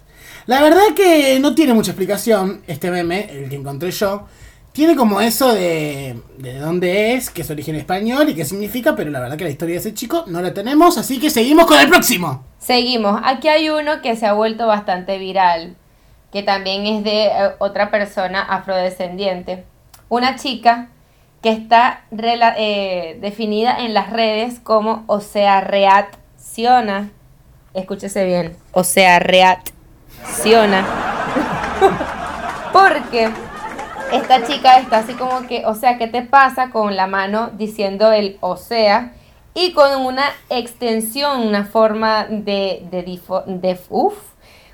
La 0.46 0.62
verdad 0.62 0.94
que 0.96 1.38
no 1.40 1.54
tiene 1.54 1.74
mucha 1.74 1.92
explicación 1.92 2.62
este 2.66 2.90
meme, 2.90 3.28
el 3.30 3.48
que 3.48 3.56
encontré 3.56 3.90
yo 3.90 4.26
tiene 4.72 4.96
como 4.96 5.20
eso 5.20 5.54
de, 5.54 6.20
de 6.36 6.58
dónde 6.58 7.14
es, 7.14 7.30
que 7.30 7.42
es 7.42 7.50
origen 7.50 7.76
español 7.76 8.28
y 8.28 8.34
qué 8.34 8.44
significa, 8.44 8.96
pero 8.96 9.12
la 9.12 9.20
verdad 9.20 9.36
que 9.36 9.44
la 9.44 9.50
historia 9.50 9.74
de 9.74 9.80
ese 9.80 9.94
chico 9.94 10.24
no 10.26 10.42
la 10.42 10.52
tenemos, 10.52 10.98
así 10.98 11.20
que 11.20 11.30
seguimos 11.30 11.66
con 11.66 11.78
el 11.78 11.88
próximo. 11.88 12.44
Seguimos. 12.58 13.20
Aquí 13.24 13.46
hay 13.46 13.70
uno 13.70 14.02
que 14.02 14.16
se 14.16 14.26
ha 14.26 14.32
vuelto 14.32 14.66
bastante 14.66 15.16
viral, 15.18 15.76
que 16.34 16.42
también 16.42 16.84
es 16.84 17.04
de 17.04 17.26
eh, 17.26 17.54
otra 17.60 17.92
persona 17.92 18.42
afrodescendiente. 18.42 19.64
Una 20.08 20.34
chica 20.34 20.88
que 21.40 21.52
está 21.52 22.06
eh, 22.10 23.18
definida 23.20 23.78
en 23.78 23.94
las 23.94 24.10
redes 24.10 24.58
como 24.58 25.04
o 25.06 25.20
sea 25.20 25.60
reacciona. 25.60 27.12
Escúchese 27.72 28.24
bien, 28.24 28.56
o 28.72 28.82
sea 28.82 29.20
reacciona. 29.20 30.84
Porque 32.72 33.30
esta 34.12 34.44
chica 34.44 34.78
está 34.78 34.98
así 34.98 35.12
como 35.12 35.46
que, 35.46 35.64
o 35.66 35.76
sea, 35.76 35.98
¿qué 35.98 36.08
te 36.08 36.22
pasa 36.22 36.70
con 36.70 36.96
la 36.96 37.06
mano 37.06 37.50
diciendo 37.52 38.10
el 38.10 38.38
o 38.40 38.56
sea? 38.56 39.12
Y 39.54 39.72
con 39.72 40.04
una 40.04 40.24
extensión, 40.50 41.46
una 41.46 41.64
forma 41.64 42.24
de, 42.24 42.82
de, 42.90 43.20
de 43.46 43.78
uf, 43.88 44.14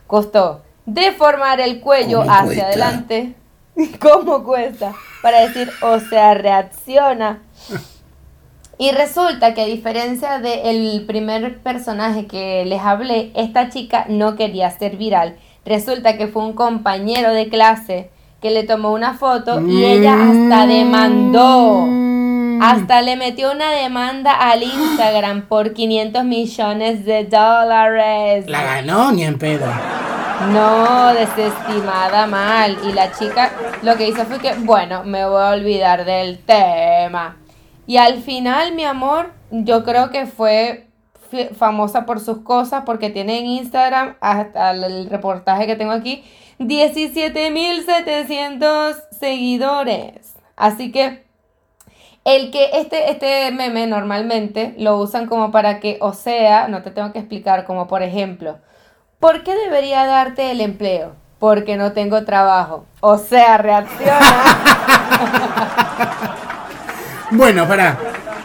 costó 0.07 0.63
deformar 0.87 1.61
el 1.61 1.81
cuello 1.81 2.23
hacia 2.23 2.67
adelante. 2.67 3.35
¿Cómo 4.01 4.45
cuesta? 4.45 4.93
Para 5.23 5.41
decir, 5.41 5.71
o 5.83 5.99
sea, 6.01 6.35
reacciona. 6.35 7.43
Y 8.79 8.93
resulta 8.93 9.53
que 9.53 9.63
a 9.63 9.67
diferencia 9.67 10.39
del 10.39 11.05
primer 11.07 11.59
personaje 11.59 12.27
que 12.27 12.65
les 12.65 12.81
hablé, 12.81 13.31
esta 13.35 13.69
chica 13.69 14.07
no 14.09 14.37
quería 14.37 14.71
ser 14.71 14.97
viral. 14.97 15.37
Resulta 15.67 16.17
que 16.17 16.29
fue 16.29 16.43
un 16.43 16.55
compañero 16.55 17.35
de 17.35 17.51
clase 17.51 18.11
que 18.41 18.51
le 18.51 18.65
tomó 18.65 18.93
una 18.93 19.15
foto 19.15 19.61
y 19.61 19.85
ella 19.85 20.15
hasta 20.15 20.67
demandó. 20.67 22.10
Mm. 22.61 22.63
Hasta 22.63 23.01
le 23.01 23.17
metió 23.17 23.51
una 23.53 23.71
demanda 23.71 24.35
al 24.35 24.63
Instagram 24.63 25.49
por 25.49 25.73
500 25.73 26.25
millones 26.25 27.07
de 27.07 27.25
dólares. 27.25 28.45
La 28.49 28.63
ganó 28.63 29.13
ni 29.13 29.25
en 29.25 29.39
pedo. 29.39 29.65
No, 30.53 31.15
desestimada 31.15 32.27
mal. 32.27 32.77
Y 32.87 32.93
la 32.93 33.13
chica 33.13 33.51
lo 33.81 33.97
que 33.97 34.09
hizo 34.09 34.27
fue 34.27 34.41
que, 34.41 34.53
bueno, 34.59 35.05
me 35.05 35.25
voy 35.25 35.41
a 35.41 35.53
olvidar 35.53 36.05
del 36.05 36.41
tema. 36.41 37.39
Y 37.87 37.97
al 37.97 38.23
final, 38.23 38.75
mi 38.75 38.85
amor, 38.85 39.33
yo 39.51 39.83
creo 39.83 40.11
que 40.11 40.27
fue 40.27 40.89
famosa 41.57 42.05
por 42.05 42.21
sus 42.21 42.43
cosas 42.43 42.83
porque 42.85 43.09
tiene 43.09 43.39
en 43.39 43.47
Instagram, 43.47 44.17
hasta 44.21 44.73
el 44.73 45.09
reportaje 45.09 45.67
que 45.67 45.77
tengo 45.77 45.93
aquí, 45.93 46.25
17.700 46.59 48.97
seguidores. 49.19 50.35
Así 50.57 50.93
que 50.93 51.30
el 52.25 52.51
que 52.51 52.71
este, 52.75 53.11
este 53.11 53.51
meme 53.51 53.87
normalmente 53.87 54.75
lo 54.79 54.99
usan 54.99 55.27
como 55.27 55.51
para 55.51 55.81
que, 55.81 55.99
o 56.01 56.13
sea, 56.13 56.69
no 56.69 56.83
te 56.83 56.91
tengo 56.91 57.13
que 57.13 57.19
explicar, 57.19 57.65
como 57.65 57.89
por 57.89 58.03
ejemplo, 58.03 58.59
¿por 59.19 59.43
qué 59.43 59.55
debería 59.55 60.07
darte 60.07 60.51
el 60.51 60.61
empleo? 60.61 61.15
Porque 61.39 61.77
no 61.77 61.93
tengo 61.93 62.23
trabajo. 62.25 62.85
O 63.01 63.17
sea, 63.17 63.57
reacciona. 63.57 64.21
bueno, 67.31 67.67
para. 67.67 67.99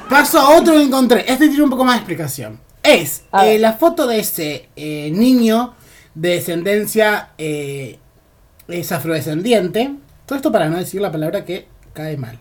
Paso 0.10 0.40
a 0.40 0.58
otro 0.58 0.76
que 0.76 0.84
encontré. 0.84 1.26
Este 1.28 1.50
tiene 1.50 1.64
un 1.64 1.70
poco 1.70 1.84
más 1.84 1.96
de 1.96 2.00
explicación. 2.00 2.60
Es 2.84 3.26
eh, 3.44 3.60
la 3.60 3.74
foto 3.74 4.08
de 4.08 4.20
ese 4.20 4.70
eh, 4.78 5.10
niño 5.12 5.74
de 6.14 6.30
descendencia 6.30 7.32
eh, 7.38 8.00
es 8.70 8.92
afrodescendiente. 8.94 9.96
Todo 10.26 10.38
esto 10.38 10.52
para 10.52 10.70
no 10.70 10.78
decir 10.78 11.02
la 11.02 11.12
palabra 11.12 11.44
que 11.44 11.68
cae 11.94 12.16
mal. 12.16 12.40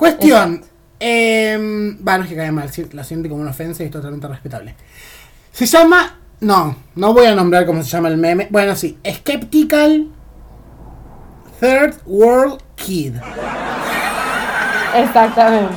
Cuestión. 0.00 0.62
Eh, 0.98 1.94
bueno, 2.00 2.24
es 2.24 2.30
que 2.30 2.36
cae 2.36 2.50
mal, 2.50 2.70
la 2.92 3.04
siente 3.04 3.28
como 3.28 3.42
una 3.42 3.50
ofensa 3.50 3.82
y 3.82 3.86
es 3.86 3.92
totalmente 3.92 4.26
respetable. 4.28 4.74
Se 5.52 5.66
llama. 5.66 6.16
No, 6.40 6.74
no 6.94 7.12
voy 7.12 7.26
a 7.26 7.34
nombrar 7.34 7.66
cómo 7.66 7.82
se 7.82 7.90
llama 7.90 8.08
el 8.08 8.16
meme. 8.16 8.48
Bueno, 8.50 8.74
sí, 8.74 8.98
Skeptical 9.06 10.08
Third 11.60 11.96
World 12.06 12.62
Kid. 12.76 13.16
Exactamente. 14.96 15.74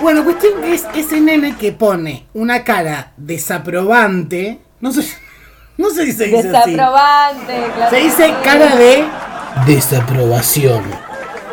Bueno, 0.00 0.24
cuestión 0.24 0.64
es 0.64 0.84
ese 0.92 1.20
nene 1.20 1.54
que 1.56 1.70
pone 1.70 2.26
una 2.34 2.64
cara 2.64 3.12
desaprobante. 3.16 4.60
No 4.80 4.92
sé. 4.92 5.04
No 5.78 5.88
se 5.88 6.04
dice 6.04 6.26
Desaprobante, 6.26 7.64
Se 7.88 7.96
dice 7.96 8.34
cara 8.44 8.76
de 8.76 9.04
desaprobación. 9.66 11.11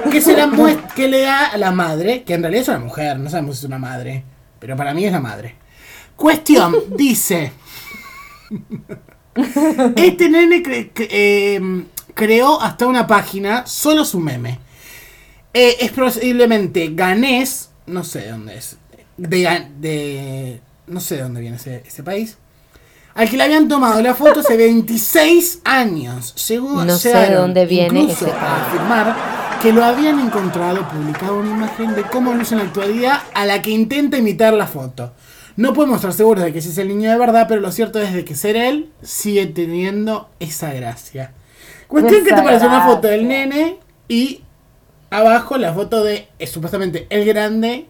Que, 0.10 0.22
se 0.22 0.36
la 0.36 0.50
que 0.96 1.08
le 1.08 1.22
da 1.22 1.48
a 1.48 1.58
la 1.58 1.72
madre, 1.72 2.24
que 2.24 2.34
en 2.34 2.42
realidad 2.42 2.64
es 2.64 2.68
una 2.70 2.80
mujer, 2.80 3.20
no 3.20 3.30
sabemos 3.30 3.58
si 3.58 3.66
es 3.66 3.68
una 3.68 3.78
madre, 3.78 4.24
pero 4.60 4.76
para 4.76 4.94
mí 4.94 5.06
es 5.06 5.12
la 5.12 5.20
madre. 5.20 5.56
Cuestión, 6.16 6.76
dice. 6.98 7.52
Este 9.96 10.30
nene 10.30 10.64
em, 10.96 11.86
creó 12.14 12.62
hasta 12.62 12.88
una 12.88 13.06
página, 13.06 13.66
solo 13.68 14.04
su 14.04 14.20
meme. 14.20 14.60
Eh, 15.54 15.78
es 15.80 15.92
posiblemente 15.92 16.90
ganés, 16.94 17.70
no 17.86 18.04
sé 18.04 18.22
de 18.22 18.32
dónde 18.32 18.58
es, 18.58 18.78
de, 19.18 20.62
no 20.88 21.00
sé 21.00 21.16
de 21.16 21.22
dónde 21.24 21.42
viene 21.42 21.58
ese, 21.58 21.84
ese 21.86 22.04
país 22.04 22.38
al 23.16 23.30
que 23.30 23.36
le 23.36 23.44
habían 23.44 23.68
tomado 23.68 24.02
la 24.02 24.16
foto 24.16 24.40
hace 24.40 24.56
26 24.58 25.62
años. 25.66 26.32
Según 26.36 26.88
no 26.88 26.98
sé 26.98 27.14
de 27.14 27.36
dónde 27.36 27.66
viene 27.66 28.12
ese 28.12 28.28
para 28.28 28.68
afirmar 28.68 29.39
que 29.62 29.74
lo 29.74 29.84
habían 29.84 30.20
encontrado 30.20 30.88
publicado 30.88 31.40
una 31.40 31.50
imagen 31.50 31.94
de 31.94 32.04
cómo 32.04 32.34
luce 32.34 32.54
en 32.54 32.60
la 32.60 32.68
actualidad 32.68 33.20
a 33.34 33.46
la 33.46 33.62
que 33.62 33.72
intenta 33.72 34.18
imitar 34.18 34.54
la 34.54 34.68
foto. 34.68 35.14
No 35.58 35.74
podemos 35.74 35.98
estar 35.98 36.14
seguros 36.14 36.46
de 36.46 36.54
que 36.54 36.60
ese 36.60 36.70
es 36.70 36.78
el 36.78 36.88
niño 36.88 37.12
de 37.12 37.18
verdad, 37.18 37.46
pero 37.50 37.60
lo 37.60 37.72
cierto 37.72 38.00
es 38.00 38.14
de 38.14 38.24
que 38.24 38.36
ser 38.36 38.56
él 38.56 38.90
sigue 39.02 39.48
teniendo 39.48 40.30
esa 40.40 40.72
gracia. 40.74 41.34
Cuestión 41.88 42.24
que 42.24 42.32
te 42.32 42.42
parece 42.42 42.68
una 42.68 42.86
foto 42.86 43.08
del 43.08 43.28
nene 43.28 43.80
y 44.08 44.44
abajo 45.10 45.58
la 45.58 45.74
foto 45.74 46.04
de 46.04 46.30
eh, 46.40 46.48
supuestamente 46.48 47.08
el 47.10 47.26
grande 47.26 47.88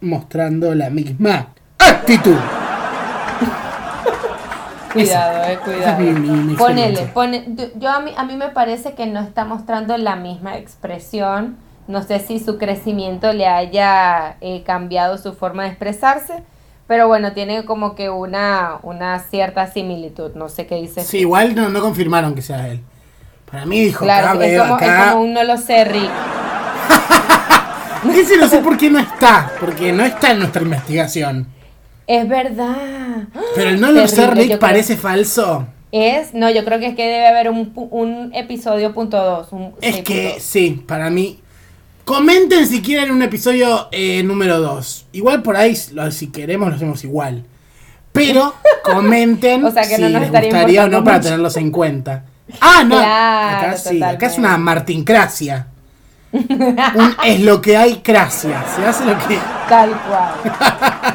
mostrando 0.00 0.74
la 0.74 0.88
misma 0.88 1.48
actitud. 1.78 2.36
Cuidado, 4.94 5.50
eh, 5.50 5.58
cuidado. 5.64 6.56
Ponele, 6.56 7.02
pone, 7.12 7.44
yo 7.74 7.90
a 7.90 8.00
mí, 8.00 8.12
a 8.16 8.24
mí 8.24 8.36
me 8.36 8.48
parece 8.48 8.94
que 8.94 9.06
no 9.06 9.20
está 9.20 9.44
mostrando 9.44 9.98
la 9.98 10.14
misma 10.14 10.56
expresión. 10.56 11.56
No 11.88 12.02
sé 12.02 12.20
si 12.20 12.38
su 12.38 12.58
crecimiento 12.58 13.32
le 13.32 13.48
haya 13.48 14.36
eh, 14.40 14.62
cambiado 14.64 15.18
su 15.18 15.34
forma 15.34 15.64
de 15.64 15.70
expresarse, 15.70 16.44
pero 16.86 17.08
bueno, 17.08 17.32
tiene 17.32 17.64
como 17.64 17.96
que 17.96 18.08
una, 18.08 18.78
una 18.82 19.18
cierta 19.18 19.66
similitud. 19.66 20.34
No 20.36 20.48
sé 20.48 20.66
qué 20.66 20.76
dice. 20.76 21.02
Sí, 21.02 21.18
igual 21.18 21.56
no, 21.56 21.68
no 21.68 21.80
confirmaron 21.80 22.34
que 22.34 22.42
sea 22.42 22.68
él. 22.68 22.80
Para 23.50 23.66
mí 23.66 23.80
dijo, 23.80 24.04
claro, 24.04 24.40
es, 24.40 24.60
como, 24.60 24.78
es 24.78 25.10
como 25.10 25.22
un 25.22 25.34
no 25.34 25.42
lo 25.42 25.58
sé, 25.58 25.84
Rick. 25.84 26.10
Ese 28.14 28.36
no 28.36 28.48
sé 28.48 28.58
por 28.58 28.78
qué 28.78 28.90
no 28.90 29.00
está, 29.00 29.50
porque 29.58 29.92
no 29.92 30.04
está 30.04 30.30
en 30.30 30.38
nuestra 30.38 30.62
investigación. 30.62 31.48
Es 32.06 32.28
verdad. 32.28 33.28
Pero 33.54 33.70
el 33.70 33.80
no 33.80 33.92
lo 33.92 34.06
sé, 34.06 34.26
Rick, 34.28 34.58
parece 34.58 34.96
falso. 34.96 35.66
Es, 35.92 36.34
no, 36.34 36.50
yo 36.50 36.64
creo 36.64 36.80
que 36.80 36.86
es 36.86 36.96
que 36.96 37.04
debe 37.04 37.26
haber 37.26 37.50
un, 37.50 37.72
un 37.74 38.32
episodio 38.34 38.92
punto 38.92 39.16
dos. 39.16 39.48
es 39.80 40.02
que 40.02 40.36
sí, 40.40 40.82
para 40.86 41.08
mí. 41.10 41.38
Comenten 42.04 42.66
si 42.66 42.82
quieren 42.82 43.10
un 43.10 43.22
episodio 43.22 43.88
eh, 43.90 44.22
número 44.22 44.60
2. 44.60 45.06
Igual 45.12 45.42
por 45.42 45.56
ahí, 45.56 45.74
si 45.74 46.26
queremos, 46.26 46.68
lo 46.68 46.74
hacemos 46.74 47.02
igual. 47.02 47.46
Pero 48.12 48.54
comenten 48.84 49.64
si 49.72 49.98
les 50.02 50.30
gustaría 50.30 50.84
o 50.84 50.88
no 50.88 51.02
para 51.02 51.20
tenerlos 51.20 51.56
en 51.56 51.70
cuenta. 51.70 52.24
Ah, 52.60 52.84
no. 52.86 52.98
acá 52.98 53.76
sí, 53.78 54.02
acá 54.02 54.26
es 54.26 54.36
una 54.36 54.58
martincracia 54.58 55.68
es 57.24 57.40
lo 57.40 57.60
que 57.60 57.76
hay, 57.76 58.00
gracias. 58.02 58.70
Se 58.74 58.84
hace 58.84 59.04
lo 59.04 59.16
que. 59.26 59.38
Tal 59.68 59.90
cual. 59.90 60.34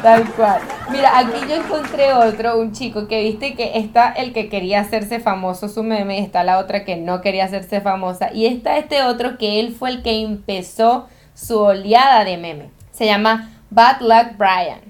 Tal 0.02 0.32
cual. 0.32 0.60
Mira, 0.90 1.18
aquí 1.18 1.46
yo 1.48 1.56
encontré 1.56 2.14
otro, 2.14 2.58
un 2.58 2.72
chico 2.72 3.06
que 3.06 3.22
viste 3.22 3.54
que 3.54 3.78
está 3.78 4.10
el 4.12 4.32
que 4.32 4.48
quería 4.48 4.80
hacerse 4.80 5.20
famoso, 5.20 5.68
su 5.68 5.82
meme, 5.82 6.20
está 6.20 6.42
la 6.42 6.58
otra 6.58 6.84
que 6.84 6.96
no 6.96 7.20
quería 7.20 7.44
hacerse 7.44 7.80
famosa. 7.80 8.30
Y 8.32 8.46
está 8.46 8.78
este 8.78 9.02
otro 9.02 9.36
que 9.36 9.60
él 9.60 9.74
fue 9.78 9.90
el 9.90 10.02
que 10.02 10.22
empezó 10.22 11.06
su 11.34 11.58
oleada 11.58 12.24
de 12.24 12.38
meme. 12.38 12.70
Se 12.90 13.04
llama 13.04 13.50
Bad 13.70 14.00
Luck 14.00 14.38
Brian. 14.38 14.80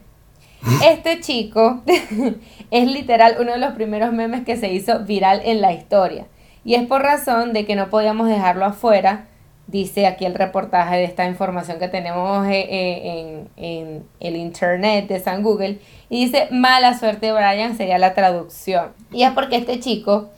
Este 0.85 1.21
chico 1.21 1.83
es 2.71 2.89
literal 2.89 3.37
uno 3.41 3.53
de 3.53 3.59
los 3.59 3.73
primeros 3.73 4.13
memes 4.13 4.45
que 4.45 4.57
se 4.57 4.73
hizo 4.73 5.01
viral 5.01 5.41
en 5.45 5.61
la 5.61 5.73
historia. 5.73 6.27
Y 6.65 6.75
es 6.75 6.87
por 6.87 7.03
razón 7.03 7.53
de 7.53 7.65
que 7.65 7.75
no 7.75 7.91
podíamos 7.91 8.29
dejarlo 8.29 8.65
afuera 8.65 9.27
dice 9.71 10.07
aquí 10.07 10.25
el 10.25 10.35
reportaje 10.35 10.97
de 10.97 11.05
esta 11.05 11.27
información 11.27 11.79
que 11.79 11.89
tenemos 11.89 12.47
eh, 12.47 12.67
eh, 12.71 13.47
en, 13.57 14.05
el 14.19 14.37
internet 14.37 15.09
de 15.09 15.21
San 15.21 15.43
Google, 15.43 15.79
y 16.09 16.27
dice, 16.27 16.49
mala 16.51 16.99
suerte 16.99 17.33
Brian 17.33 17.77
sería 17.77 17.99
la 17.99 18.15
traducción. 18.15 18.93
Y 19.13 19.23
es 19.23 19.31
porque 19.33 19.57
este 19.57 19.81
chico, 19.81 20.31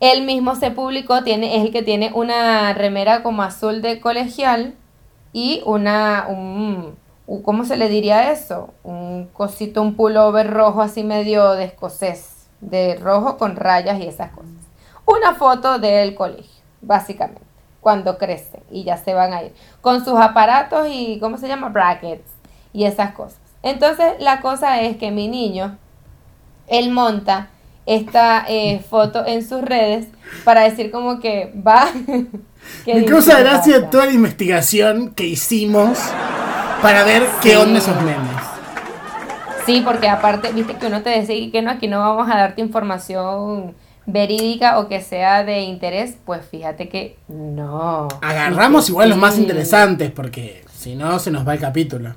él 0.00 0.22
mismo 0.24 0.56
se 0.56 0.70
publicó, 0.70 1.22
tiene, 1.22 1.56
es 1.56 1.64
el 1.64 1.72
que 1.72 1.82
tiene 1.82 2.10
una 2.14 2.72
remera 2.74 3.22
como 3.22 3.42
azul 3.42 3.80
de 3.80 4.00
colegial 4.00 4.74
y 5.32 5.62
una, 5.64 6.26
un, 6.28 6.96
¿cómo 7.44 7.64
se 7.64 7.76
le 7.76 7.88
diría 7.88 8.32
eso? 8.32 8.74
Un 8.82 9.28
cosito, 9.32 9.82
un 9.82 9.94
pullover 9.94 10.50
rojo 10.50 10.82
así 10.82 11.04
medio 11.04 11.52
de 11.52 11.64
escocés, 11.64 12.48
de 12.60 12.96
rojo 12.96 13.36
con 13.38 13.56
rayas 13.56 14.00
y 14.00 14.06
esas 14.06 14.30
cosas. 14.30 14.50
Una 15.06 15.34
foto 15.34 15.78
del 15.78 16.14
colegio, 16.14 16.62
básicamente 16.80 17.53
cuando 17.84 18.16
crece 18.16 18.62
y 18.70 18.82
ya 18.82 18.96
se 18.96 19.12
van 19.12 19.34
a 19.34 19.42
ir. 19.42 19.52
Con 19.82 20.02
sus 20.02 20.18
aparatos 20.18 20.88
y, 20.90 21.18
¿cómo 21.20 21.36
se 21.36 21.46
llama? 21.46 21.68
Brackets 21.68 22.32
y 22.72 22.86
esas 22.86 23.12
cosas. 23.12 23.38
Entonces, 23.62 24.14
la 24.20 24.40
cosa 24.40 24.80
es 24.80 24.96
que 24.96 25.10
mi 25.10 25.28
niño, 25.28 25.76
él 26.66 26.90
monta 26.90 27.50
esta 27.84 28.46
eh, 28.48 28.82
foto 28.90 29.24
en 29.26 29.46
sus 29.46 29.60
redes 29.60 30.08
para 30.44 30.62
decir 30.62 30.90
como 30.90 31.20
que 31.20 31.52
va... 31.54 31.88
Me 32.86 33.04
causa 33.04 33.38
gracia 33.40 33.90
toda 33.90 34.06
la 34.06 34.12
investigación 34.12 35.10
que 35.10 35.26
hicimos 35.26 35.98
para 36.80 37.04
ver 37.04 37.22
qué 37.42 37.58
onda 37.58 37.78
esos 37.78 38.00
memes. 38.02 38.42
Sí, 39.66 39.82
porque 39.84 40.08
aparte, 40.08 40.50
viste 40.52 40.76
que 40.76 40.86
uno 40.86 41.02
te 41.02 41.10
decía 41.10 41.50
que 41.52 41.60
no, 41.60 41.70
aquí 41.70 41.88
no 41.88 41.98
vamos 41.98 42.30
a 42.30 42.38
darte 42.38 42.62
información 42.62 43.74
verídica 44.06 44.78
o 44.78 44.88
que 44.88 45.00
sea 45.00 45.44
de 45.44 45.60
interés, 45.60 46.16
pues 46.24 46.44
fíjate 46.46 46.88
que 46.88 47.16
no. 47.28 48.08
Agarramos 48.22 48.88
igual 48.88 49.10
los 49.10 49.18
más 49.18 49.38
interesantes 49.38 50.10
porque 50.10 50.64
si 50.72 50.94
no 50.94 51.18
se 51.18 51.30
nos 51.30 51.46
va 51.46 51.54
el 51.54 51.60
capítulo. 51.60 52.14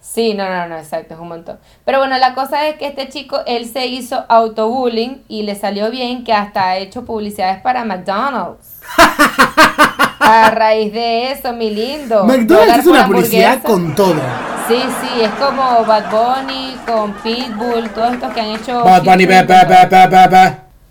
Sí, 0.00 0.34
no, 0.34 0.48
no, 0.48 0.66
no, 0.66 0.78
exacto, 0.78 1.14
es 1.14 1.20
un 1.20 1.28
montón. 1.28 1.58
Pero 1.84 1.98
bueno, 1.98 2.18
la 2.18 2.34
cosa 2.34 2.66
es 2.66 2.76
que 2.76 2.86
este 2.86 3.08
chico, 3.08 3.40
él 3.46 3.66
se 3.66 3.86
hizo 3.86 4.24
autobullying 4.28 5.22
y 5.28 5.42
le 5.42 5.54
salió 5.54 5.90
bien 5.90 6.24
que 6.24 6.32
hasta 6.32 6.70
ha 6.70 6.76
hecho 6.78 7.04
publicidades 7.04 7.60
para 7.60 7.84
McDonald's. 7.84 8.80
A 10.20 10.50
raíz 10.50 10.92
de 10.92 11.32
eso, 11.32 11.52
mi 11.52 11.70
lindo. 11.70 12.24
McDonald's 12.24 12.78
es 12.78 12.86
una 12.86 13.06
publicidad 13.06 13.62
con 13.62 13.94
todo. 13.94 14.20
Sí, 14.68 14.80
sí, 15.00 15.22
es 15.22 15.30
como 15.32 15.84
Bad 15.84 16.10
Bunny 16.10 16.76
con 16.86 17.12
Pitbull, 17.14 17.90
todos 17.90 18.14
estos 18.14 18.32
que 18.32 18.40
han 18.40 18.50
hecho. 18.50 18.84
Bad 18.84 19.04
Bunny, 19.04 19.26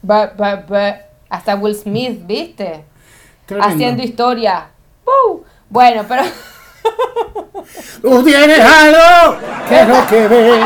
be, 0.02 0.30
be, 0.38 0.56
be, 0.68 1.02
hasta 1.30 1.56
Will 1.56 1.76
Smith, 1.76 2.26
¿viste? 2.26 2.84
Haciendo 3.62 4.04
historia. 4.04 4.70
Bueno, 5.70 6.06
pero. 6.08 6.24
Tú 8.02 8.24
tienes 8.24 8.60
algo 8.60 9.38
que 9.68 9.82
es 9.82 9.88
lo 9.88 10.08
que 10.08 10.28
ve. 10.28 10.62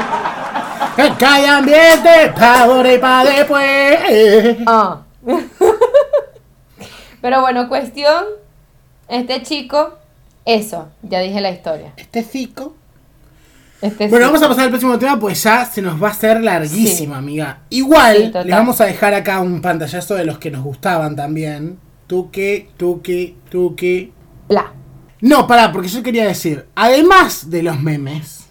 Que 0.96 1.26
hay 1.26 1.46
ambiente 1.46 2.32
para 2.36 2.63
ahora 2.63 2.93
y 2.93 2.98
para 2.98 3.30
después. 3.30 4.58
Ah. 4.67 5.02
pero 7.22 7.41
bueno, 7.41 7.67
cuestión. 7.67 8.26
Este 9.08 9.43
chico, 9.43 9.96
eso, 10.46 10.88
ya 11.02 11.19
dije 11.19 11.41
la 11.41 11.52
historia. 11.52 11.93
Este 11.98 12.28
chico 12.28 12.74
este 13.84 14.08
bueno, 14.08 14.28
vamos 14.28 14.41
a 14.41 14.48
pasar 14.48 14.63
al 14.63 14.69
próximo 14.69 14.98
tema, 14.98 15.19
pues 15.19 15.43
ya 15.43 15.65
se 15.65 15.82
nos 15.82 16.02
va 16.02 16.08
a 16.08 16.12
hacer 16.12 16.41
larguísimo, 16.41 17.15
amiga. 17.15 17.63
Igual, 17.69 18.32
le 18.46 18.54
vamos 18.54 18.80
a 18.80 18.86
dejar 18.86 19.13
acá 19.13 19.41
un 19.41 19.62
pantallazo 19.62 20.15
de 20.15 20.24
los 20.24 20.39
que 20.39 20.50
nos 20.50 20.63
gustaban 20.63 21.17
también. 21.17 21.78
Tuque, 22.08 22.69
tuque, 22.78 23.36
tuque. 23.50 24.13
Bla. 24.48 24.72
No, 25.19 25.48
pará, 25.48 25.74
porque 25.74 25.89
yo 25.89 26.02
quería 26.02 26.26
decir, 26.26 26.65
además 26.76 27.50
de 27.50 27.62
los 27.62 27.78
memes, 27.82 28.46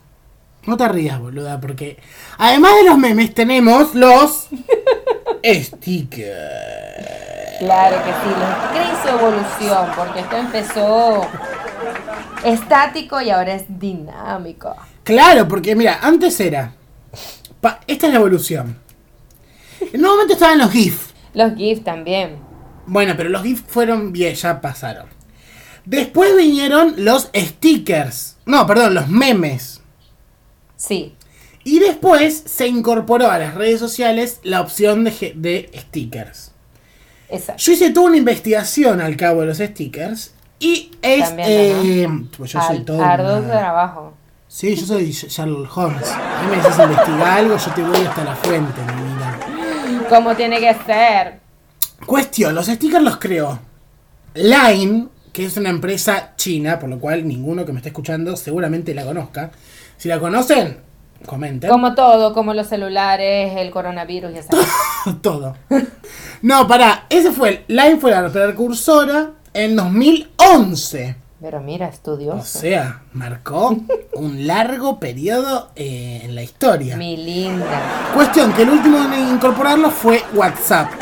no 0.67 0.77
te 0.77 0.87
rías, 0.89 1.19
boluda, 1.19 1.59
porque 1.59 1.99
además 2.37 2.73
de 2.77 2.91
los 2.91 2.99
memes 2.99 3.33
tenemos 3.33 3.95
los 3.95 4.49
stickers. 5.43 6.37
Claro 7.59 7.97
que 8.05 8.11
sí, 8.11 8.29
los 8.39 8.51
stickers 8.69 9.03
su 9.03 9.09
evolución, 9.09 9.87
porque 9.97 10.21
esto 10.21 10.37
empezó 10.37 11.27
estático 12.45 13.19
y 13.23 13.31
ahora 13.31 13.55
es 13.55 13.65
dinámico. 13.67 14.77
Claro, 15.05 15.49
porque 15.49 15.75
mira, 15.75 15.99
antes 16.03 16.39
era. 16.41 16.75
esta 17.87 18.07
es 18.07 18.13
la 18.13 18.19
evolución. 18.19 18.79
En 19.93 20.01
un 20.05 20.11
momento 20.11 20.35
estaban 20.35 20.59
los 20.59 20.71
GIF. 20.71 21.13
Los 21.35 21.55
GIF 21.55 21.83
también. 21.83 22.37
Bueno, 22.87 23.15
pero 23.17 23.29
los 23.29 23.43
GIF 23.43 23.63
fueron 23.67 24.13
bien, 24.13 24.35
ya 24.35 24.61
pasaron. 24.61 25.07
Después 25.85 26.37
vinieron 26.37 26.95
los 26.99 27.31
stickers. 27.35 28.37
No, 28.47 28.67
perdón, 28.67 28.95
los 28.95 29.09
memes. 29.09 29.81
Sí. 30.77 31.15
Y 31.65 31.79
después 31.79 32.43
se 32.47 32.67
incorporó 32.67 33.31
a 33.31 33.39
las 33.39 33.55
redes 33.55 33.81
sociales 33.81 34.41
la 34.43 34.61
opción 34.61 35.05
de, 35.05 35.33
de 35.37 35.71
stickers. 35.75 36.53
Exacto. 37.29 37.63
Yo 37.63 37.73
hice 37.73 37.91
toda 37.91 38.07
una 38.07 38.17
investigación 38.17 39.01
al 39.01 39.17
cabo 39.17 39.41
de 39.41 39.47
los 39.49 39.59
stickers. 39.59 40.35
Y 40.59 40.93
es. 41.03 41.33
eh, 41.39 42.07
pues 42.37 42.53
yo 42.53 42.61
soy 42.63 42.85
todo. 42.85 43.03
Arduo 43.03 43.41
trabajo. 43.43 44.15
Sí, 44.53 44.77
yo 44.77 44.85
soy 44.85 45.11
Sherlock 45.11 45.75
Holmes. 45.79 46.13
A 46.13 46.43
mí 46.43 46.51
me 46.51 46.57
dices 46.57 46.79
investigar 46.79 47.39
algo, 47.39 47.57
yo 47.57 47.73
te 47.73 47.83
voy 47.83 48.05
hasta 48.05 48.23
la 48.23 48.37
fuente, 48.37 48.83
mi 48.83 49.15
vida. 49.15 49.39
Como 50.11 50.37
tiene 50.37 50.61
que 50.61 50.75
ser. 50.85 51.41
Cuestión, 52.05 52.55
los 52.55 52.67
stickers 52.67 53.03
los 53.03 53.17
creó 53.17 53.59
Line, 54.35 55.09
que 55.33 55.47
es 55.47 55.57
una 55.57 55.71
empresa 55.71 56.35
china, 56.37 56.79
por 56.79 56.91
lo 56.91 57.01
cual 57.01 57.27
ninguno 57.27 57.65
que 57.65 57.73
me 57.73 57.79
esté 57.79 57.89
escuchando 57.89 58.37
seguramente 58.37 58.93
la 58.93 59.07
conozca. 59.07 59.53
Si 59.97 60.11
la 60.11 60.21
conocen, 60.21 60.77
comenten. 61.25 61.71
Como 61.71 61.95
todo, 61.95 62.35
como 62.35 62.53
los 62.53 62.67
celulares, 62.67 63.55
el 63.57 63.71
coronavirus 63.71 64.33
y 64.35 64.39
esa 64.39 64.51
Todo. 65.23 65.57
No, 66.43 66.69
pará, 66.69 67.07
ese 67.09 67.33
fue, 67.33 67.65
Line 67.69 67.97
fue 67.97 68.11
la 68.11 68.29
precursora 68.29 69.31
en 69.55 69.77
2011. 69.77 71.22
Pero 71.43 71.61
mira, 71.61 71.89
estudioso. 71.89 72.39
O 72.39 72.45
sea, 72.45 73.03
marcó 73.15 73.77
un 74.13 74.47
largo 74.47 75.01
periodo 75.01 75.71
eh, 75.75 76.21
en 76.23 76.37
la 76.37 76.45
historia. 76.45 76.97
Mi 76.97 77.17
linda. 77.17 78.13
Cuestión 78.15 78.53
que 78.53 78.63
el 78.63 78.71
último 78.71 78.99
en 79.13 79.35
incorporarlo 79.35 79.91
fue 79.91 80.23
WhatsApp. 80.35 80.93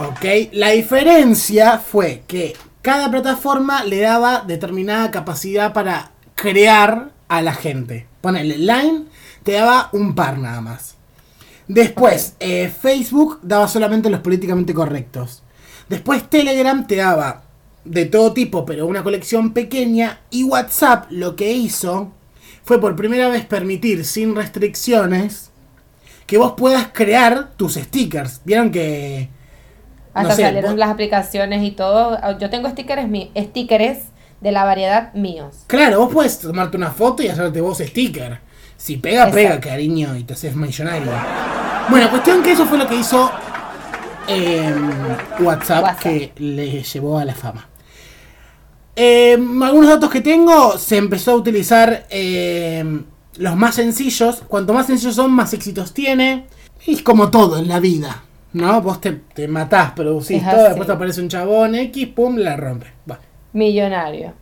Ok, 0.00 0.50
la 0.54 0.70
diferencia 0.70 1.78
fue 1.78 2.24
que 2.26 2.56
cada 2.82 3.08
plataforma 3.08 3.84
le 3.84 4.00
daba 4.00 4.40
determinada 4.40 5.12
capacidad 5.12 5.72
para 5.72 6.10
crear 6.34 7.12
a 7.28 7.42
la 7.42 7.54
gente. 7.54 8.08
Ponele, 8.20 8.58
Line 8.58 9.04
te 9.44 9.52
daba 9.52 9.88
un 9.92 10.16
par 10.16 10.38
nada 10.38 10.60
más. 10.60 10.96
Después, 11.68 12.34
eh, 12.40 12.72
Facebook 12.76 13.38
daba 13.42 13.68
solamente 13.68 14.10
los 14.10 14.18
políticamente 14.18 14.74
correctos. 14.74 15.44
Después 15.88 16.28
Telegram 16.28 16.84
te 16.88 16.96
daba 16.96 17.45
de 17.86 18.06
todo 18.06 18.32
tipo, 18.32 18.66
pero 18.66 18.86
una 18.86 19.02
colección 19.02 19.52
pequeña. 19.52 20.20
Y 20.30 20.44
WhatsApp 20.44 21.06
lo 21.10 21.36
que 21.36 21.52
hizo 21.52 22.12
fue 22.64 22.80
por 22.80 22.96
primera 22.96 23.28
vez 23.28 23.44
permitir 23.46 24.04
sin 24.04 24.34
restricciones 24.34 25.50
que 26.26 26.38
vos 26.38 26.54
puedas 26.56 26.88
crear 26.92 27.52
tus 27.56 27.74
stickers. 27.74 28.40
Vieron 28.44 28.70
que... 28.70 29.30
Hasta 30.12 30.34
salieron 30.34 30.78
las 30.78 30.90
aplicaciones 30.90 31.62
y 31.62 31.72
todo. 31.72 32.18
Yo 32.38 32.50
tengo 32.50 32.68
stickers, 32.70 33.06
stickers 33.36 33.98
de 34.40 34.52
la 34.52 34.64
variedad 34.64 35.12
míos. 35.14 35.64
Claro, 35.66 36.00
vos 36.00 36.12
puedes 36.12 36.38
tomarte 36.40 36.76
una 36.76 36.90
foto 36.90 37.22
y 37.22 37.28
hacerte 37.28 37.60
vos 37.60 37.78
sticker. 37.78 38.40
Si 38.76 38.96
pega, 38.96 39.30
pega, 39.30 39.60
cariño, 39.60 40.16
y 40.16 40.24
te 40.24 40.34
haces 40.34 40.54
millonario. 40.54 41.12
Bueno, 41.88 42.10
cuestión 42.10 42.42
que 42.42 42.52
eso 42.52 42.66
fue 42.66 42.78
lo 42.78 42.86
que 42.86 42.96
hizo 42.96 43.30
em, 44.26 44.90
WhatsApp, 45.40 45.98
que 45.98 46.32
le 46.36 46.82
llevó 46.82 47.18
a 47.18 47.24
la 47.24 47.34
fama. 47.34 47.68
Em, 48.98 49.62
algunos 49.62 49.90
datos 49.90 50.08
que 50.10 50.22
tengo, 50.22 50.78
se 50.78 50.96
empezó 50.96 51.32
a 51.32 51.34
utilizar 51.34 52.06
em, 52.08 53.04
los 53.36 53.54
más 53.54 53.74
sencillos. 53.74 54.42
Cuanto 54.48 54.72
más 54.72 54.86
sencillos 54.86 55.14
son, 55.14 55.32
más 55.32 55.52
éxitos 55.52 55.92
tiene. 55.92 56.46
Y 56.86 56.94
es 56.94 57.02
como 57.02 57.30
todo 57.30 57.58
en 57.58 57.68
la 57.68 57.78
vida, 57.78 58.24
¿no? 58.54 58.80
Vos 58.80 59.02
te, 59.02 59.12
te 59.12 59.48
matás, 59.48 59.92
producís 59.92 60.42
todo, 60.42 60.64
después 60.64 60.86
te 60.86 60.92
aparece 60.92 61.20
un 61.20 61.28
chabón 61.28 61.74
X, 61.74 62.08
pum, 62.08 62.36
la 62.36 62.56
rompe. 62.56 62.86
Millonario. 63.52 64.32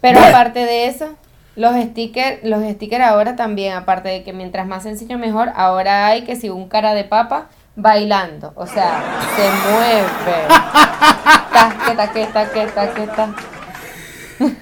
Pero 0.00 0.20
aparte 0.20 0.60
de 0.60 0.86
eso, 0.86 1.10
los 1.54 1.74
stickers, 1.74 2.42
los 2.44 2.62
stickers 2.62 3.04
ahora 3.04 3.36
también, 3.36 3.74
aparte 3.74 4.08
de 4.08 4.22
que 4.24 4.32
mientras 4.32 4.66
más 4.66 4.84
sencillo 4.84 5.18
mejor, 5.18 5.50
ahora 5.54 6.06
hay 6.06 6.22
que 6.22 6.36
si 6.36 6.50
un 6.50 6.68
cara 6.68 6.94
de 6.94 7.04
papa 7.04 7.48
bailando, 7.76 8.52
o 8.56 8.66
sea, 8.66 9.02
se 9.36 9.50
mueve. 9.68 10.48
taqueta, 11.52 11.96
taqueta, 11.96 12.32
taqueta, 12.32 12.74
taqueta. 12.74 13.57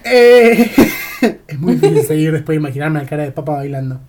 Eh, 0.05 0.71
es 1.49 1.59
muy 1.59 1.75
difícil 1.77 2.03
seguir 2.07 2.33
después 2.33 2.57
de 2.57 2.61
imaginarme 2.61 3.01
la 3.01 3.09
cara 3.09 3.25
de 3.25 3.33
papa 3.33 3.53
bailando. 3.53 4.01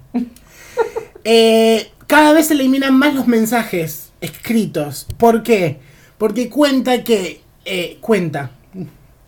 Eh, 1.23 1.91
cada 2.07 2.33
vez 2.33 2.47
se 2.47 2.53
eliminan 2.53 2.97
más 2.97 3.13
los 3.13 3.27
mensajes 3.27 4.11
escritos. 4.21 5.07
¿Por 5.17 5.43
qué? 5.43 5.79
Porque 6.17 6.49
cuenta 6.49 7.03
que. 7.03 7.41
Eh, 7.65 7.97
cuenta. 8.01 8.51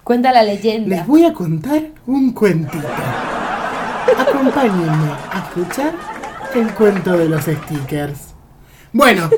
Cuenta 0.04 0.32
la 0.32 0.44
leyenda. 0.44 0.96
Les 0.96 1.08
voy 1.08 1.26
a 1.26 1.34
contar 1.34 1.90
un 2.08 2.32
cuentito. 2.32 2.88
Acompáñenme 4.18 5.12
a 5.32 5.46
escuchar 5.48 5.94
el 6.56 6.74
cuento 6.74 7.18
de 7.18 7.30
los 7.30 7.44
stickers. 7.44 8.34
Bueno, 8.92 9.30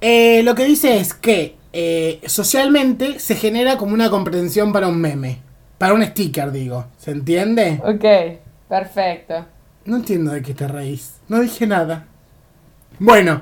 eh, 0.00 0.42
lo 0.44 0.54
que 0.54 0.64
dice 0.66 0.98
es 0.98 1.14
que 1.14 1.56
eh, 1.72 2.20
socialmente 2.26 3.18
se 3.18 3.34
genera 3.34 3.76
como 3.76 3.94
una 3.94 4.10
comprensión 4.10 4.72
para 4.72 4.88
un 4.88 5.00
meme. 5.00 5.47
Para 5.78 5.94
un 5.94 6.04
sticker, 6.04 6.50
digo. 6.50 6.86
¿Se 6.98 7.12
entiende? 7.12 7.80
Ok, 7.84 8.38
perfecto. 8.68 9.46
No 9.84 9.96
entiendo 9.96 10.32
de 10.32 10.42
qué 10.42 10.52
te 10.52 10.66
reís. 10.66 11.14
No 11.28 11.40
dije 11.40 11.66
nada. 11.66 12.06
Bueno. 12.98 13.40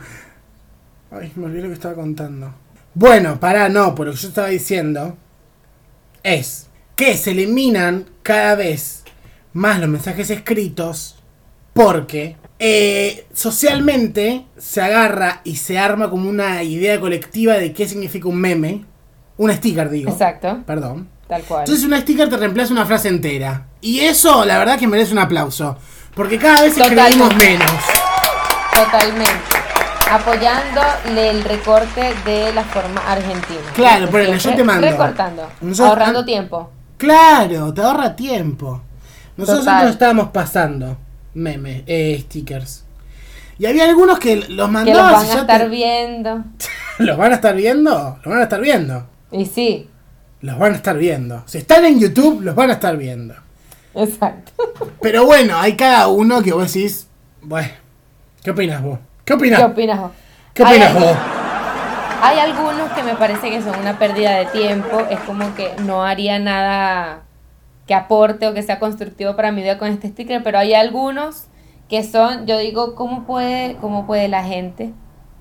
Ay, 1.11 1.33
me 1.37 1.47
olvidé 1.47 1.63
lo 1.63 1.69
que 1.69 1.75
estaba 1.75 1.95
contando. 1.95 2.55
Bueno, 2.95 3.41
para 3.41 3.69
no, 3.69 3.95
por 3.95 4.07
lo 4.07 4.13
que 4.13 4.19
yo 4.19 4.29
estaba 4.29 4.49
diciendo 4.49 5.17
es 6.23 6.69
que 6.95 7.17
se 7.17 7.33
eliminan 7.33 8.07
cada 8.23 8.55
vez 8.55 9.05
más 9.53 9.81
los 9.81 9.89
mensajes 9.89 10.31
escritos 10.31 11.23
porque 11.73 12.37
eh, 12.59 13.27
socialmente 13.33 14.47
se 14.57 14.81
agarra 14.81 15.43
y 15.45 15.57
se 15.57 15.79
arma 15.79 16.11
como 16.11 16.29
una 16.29 16.63
idea 16.63 16.99
colectiva 16.99 17.55
de 17.55 17.73
qué 17.73 17.87
significa 17.87 18.29
un 18.29 18.41
meme. 18.41 18.85
Un 19.37 19.53
sticker, 19.53 19.91
digo. 19.91 20.11
Exacto. 20.11 20.63
Perdón. 20.67 21.09
Tal 21.29 21.43
cual. 21.43 21.61
Entonces 21.61 21.85
un 21.85 21.97
sticker 21.97 22.29
te 22.29 22.37
reemplaza 22.37 22.73
una 22.73 22.87
frase 22.87 23.09
entera. 23.09 23.67
Y 23.81 24.01
eso, 24.01 24.45
la 24.45 24.59
verdad, 24.59 24.79
que 24.79 24.87
merece 24.87 25.13
un 25.13 25.19
aplauso. 25.19 25.77
Porque 26.15 26.39
cada 26.39 26.63
vez 26.63 26.77
escribimos 26.77 27.35
menos. 27.37 27.71
Totalmente. 28.73 29.33
Apoyando 30.11 30.81
el 31.07 31.43
recorte 31.43 32.15
de 32.25 32.53
la 32.53 32.63
forma 32.65 33.01
argentina. 33.01 33.61
Claro, 33.75 34.09
por 34.09 34.25
yo 34.25 34.55
te 34.55 34.65
mando. 34.65 34.87
Recortando. 34.87 35.49
ahorrando 35.81 36.25
tiempo. 36.25 36.71
Claro, 36.97 37.75
te 37.75 37.83
ahorra 37.83 38.15
tiempo. 38.15 38.83
Nosotros 39.37 39.67
estábamos 39.91 40.29
pasando 40.29 40.97
memes, 41.35 41.83
eh, 41.87 42.19
stickers. 42.23 42.85
Y 43.59 43.67
había 43.67 43.85
algunos 43.85 44.19
que 44.19 44.37
los 44.37 44.71
mandaban. 44.71 44.85
Que 44.85 44.95
los 44.95 45.29
van 45.29 45.39
a 45.39 45.41
estar 45.41 45.71
viendo. 45.71 46.45
¿Los 46.99 47.19
van 47.19 47.33
a 47.33 47.35
estar 47.37 47.55
viendo? 47.55 48.19
Los 48.23 48.27
van 48.27 48.39
a 48.39 48.43
estar 48.45 48.61
viendo. 48.61 49.07
Y 49.33 49.47
sí. 49.47 49.89
Los 50.41 50.59
van 50.59 50.73
a 50.73 50.77
estar 50.77 50.97
viendo. 50.97 51.43
Si 51.47 51.59
están 51.59 51.85
en 51.85 51.99
YouTube, 51.99 52.43
los 52.43 52.55
van 52.55 52.71
a 52.71 52.75
estar 52.75 52.97
viendo. 52.97 53.35
Exacto. 53.95 54.53
Pero 55.01 55.25
bueno, 55.25 55.57
hay 55.57 55.77
cada 55.77 56.09
uno 56.09 56.43
que 56.43 56.53
vos 56.53 56.73
decís, 56.73 57.09
bueno, 57.43 57.69
¿qué 58.43 58.51
opinas 58.51 58.83
vos? 58.83 58.99
¿Qué 59.25 59.33
opinas? 59.33 59.61
¿Qué 59.61 59.67
opinas 59.67 60.01
vos? 60.01 60.11
¿Qué 60.53 60.63
opinas 60.63 60.95
vos? 60.95 61.17
Hay 62.23 62.39
algunos 62.39 62.91
que 62.93 63.03
me 63.03 63.15
parece 63.15 63.51
que 63.51 63.63
son 63.63 63.79
una 63.79 63.99
pérdida 63.99 64.37
de 64.39 64.47
tiempo. 64.47 65.01
Es 65.11 65.21
como 65.21 65.55
que 65.55 65.73
no 65.85 66.03
haría 66.03 66.39
nada 66.39 67.23
que 67.87 67.95
aporte 67.95 68.47
o 68.47 68.55
que 68.55 68.63
sea 68.63 68.79
constructivo 68.79 69.37
para 69.37 69.53
mi 69.53 69.63
vida 69.63 69.79
con 69.79 69.89
este 69.89 70.09
sticker, 70.09 70.43
pero 70.43 70.59
hay 70.59 70.75
algunos 70.75 71.45
que 71.89 72.03
son, 72.03 72.47
yo 72.47 72.59
digo, 72.59 72.95
¿cómo 72.95 73.25
puede, 73.25 73.77
cómo 73.77 74.07
puede 74.07 74.29
la 74.29 74.43
gente 74.43 74.93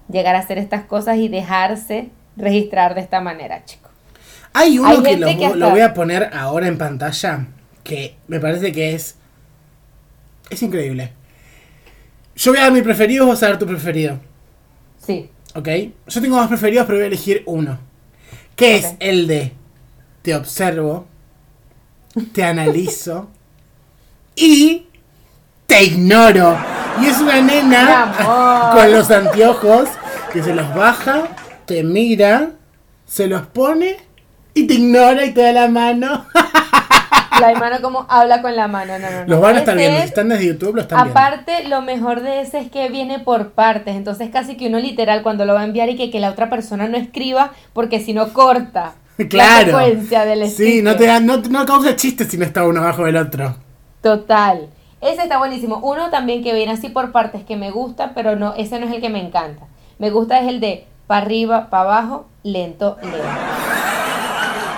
llegar 0.09 0.35
a 0.35 0.39
hacer 0.39 0.59
estas 0.59 0.83
cosas 0.83 1.17
y 1.17 1.27
dejarse 1.27 2.11
registrar 2.37 2.93
de 2.93 3.01
esta 3.01 3.19
manera, 3.19 3.65
chicos? 3.65 3.84
Hay 4.57 4.79
uno 4.79 5.03
que, 5.03 5.17
lo, 5.17 5.69
voy 5.69 5.81
a 5.81 5.93
poner 5.93 6.29
ahora 6.33 6.67
en 6.67 6.77
pantalla, 6.77 7.47
que 7.83 8.15
me 8.27 8.39
parece 8.39 8.71
que 8.71 8.95
es, 8.95 9.15
es 10.49 10.63
increíble. 10.63 11.11
Yo 12.35 12.51
voy 12.51 12.59
a 12.59 12.63
dar 12.63 12.71
mi 12.71 12.81
preferido, 12.81 13.25
vos 13.25 13.43
a 13.43 13.49
dar 13.49 13.59
tu 13.59 13.65
preferido. 13.65 14.17
Sí. 15.05 15.29
¿Ok? 15.55 15.67
Yo 16.07 16.21
tengo 16.21 16.37
dos 16.37 16.47
preferidos, 16.47 16.85
pero 16.85 16.99
voy 16.99 17.03
a 17.03 17.07
elegir 17.07 17.43
uno. 17.45 17.79
Que 18.55 18.77
es 18.77 18.95
el 18.99 19.27
de 19.27 19.51
Te 20.21 20.33
observo 20.33 21.05
te 22.33 22.43
analizo 22.43 23.27
y 24.35 24.87
te 25.67 25.83
ignoro. 25.83 26.57
Y 27.01 27.07
es 27.07 27.19
una 27.19 27.41
nena 27.41 28.71
con 28.73 28.91
los 28.91 29.11
anteojos 29.11 29.89
que 30.31 30.41
se 30.41 30.55
los 30.55 30.73
baja, 30.73 31.27
te 31.65 31.83
mira, 31.83 32.51
se 33.05 33.27
los 33.27 33.45
pone 33.47 34.04
y 34.55 34.65
te 34.65 34.73
ignora 34.73 35.23
y 35.25 35.33
te 35.33 35.41
da 35.41 35.51
la 35.51 35.67
mano. 35.67 36.25
La 37.39 37.53
mano 37.59 37.81
como 37.81 38.05
habla 38.07 38.41
con 38.41 38.55
la 38.55 38.69
mano, 38.69 38.97
no, 38.97 39.11
no, 39.11 39.25
Los 39.27 39.41
van 39.41 39.57
a 39.57 39.59
estar 39.59 39.75
viendo, 39.75 39.99
si 39.99 40.05
están 40.05 40.29
desde 40.29 40.47
YouTube 40.47 40.75
lo 40.75 40.81
están 40.81 41.03
viendo. 41.03 41.19
Aparte, 41.19 41.67
lo 41.67 41.81
mejor 41.81 42.21
de 42.21 42.39
ese 42.39 42.59
es 42.59 42.71
que 42.71 42.87
viene 42.87 43.19
por 43.19 43.51
partes, 43.51 43.93
entonces 43.95 44.29
casi 44.31 44.55
que 44.55 44.67
uno 44.67 44.79
literal 44.79 45.21
cuando 45.21 45.43
lo 45.43 45.53
va 45.53 45.59
a 45.59 45.65
enviar 45.65 45.89
y 45.89 45.97
que, 45.97 46.09
que 46.09 46.21
la 46.21 46.29
otra 46.29 46.49
persona 46.49 46.87
no 46.87 46.95
escriba 46.95 47.51
porque 47.73 47.99
si 47.99 48.13
no 48.13 48.31
corta. 48.33 48.93
Claro. 49.29 49.71
La 49.71 49.85
secuencia 49.85 50.25
del 50.25 50.49
Sí, 50.49 50.81
no, 50.81 50.97
te 50.97 51.07
no, 51.21 51.37
no 51.37 51.65
causa 51.65 51.95
chistes 51.95 52.27
si 52.27 52.37
no 52.37 52.43
está 52.43 52.65
uno 52.65 52.81
abajo 52.81 53.05
del 53.05 53.15
otro. 53.15 53.55
Total. 54.01 54.67
Ese 54.99 55.23
está 55.23 55.37
buenísimo. 55.37 55.79
Uno 55.83 56.09
también 56.09 56.43
que 56.43 56.53
viene 56.53 56.73
así 56.73 56.89
por 56.89 57.13
partes 57.13 57.43
que 57.43 57.55
me 57.55 57.71
gusta, 57.71 58.13
pero 58.13 58.35
no, 58.35 58.53
ese 58.55 58.79
no 58.79 58.87
es 58.87 58.93
el 58.93 58.99
que 59.01 59.09
me 59.09 59.25
encanta. 59.25 59.67
Me 59.99 60.09
gusta 60.09 60.39
es 60.39 60.47
el 60.47 60.59
de 60.59 60.85
para 61.07 61.21
arriba, 61.25 61.69
para 61.69 61.83
abajo, 61.83 62.25
lento, 62.43 62.97
lento. 63.01 63.17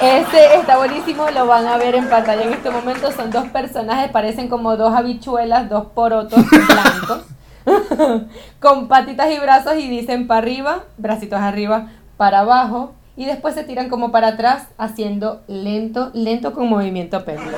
Este 0.01 0.55
está 0.55 0.77
buenísimo, 0.77 1.27
lo 1.31 1.47
van 1.47 1.65
a 1.65 1.77
ver 1.77 1.95
en 1.95 2.07
pantalla 2.07 2.43
en 2.43 2.53
este 2.53 2.69
momento. 2.69 3.11
Son 3.11 3.31
dos 3.31 3.47
personajes, 3.49 4.11
parecen 4.11 4.47
como 4.47 4.77
dos 4.77 4.95
habichuelas, 4.95 5.69
dos 5.69 5.87
porotos 5.87 6.39
blancos, 6.67 7.23
con 8.59 8.87
patitas 8.87 9.31
y 9.31 9.39
brazos 9.39 9.77
y 9.77 9.89
dicen 9.89 10.27
para 10.27 10.37
arriba, 10.39 10.83
bracitos 10.97 11.39
arriba, 11.39 11.87
para 12.15 12.41
abajo, 12.41 12.93
y 13.15 13.25
después 13.25 13.55
se 13.55 13.63
tiran 13.63 13.89
como 13.89 14.11
para 14.11 14.27
atrás 14.29 14.67
haciendo 14.77 15.41
lento, 15.47 16.11
lento 16.13 16.53
con 16.53 16.69
movimiento 16.69 17.25
péndulo. 17.25 17.57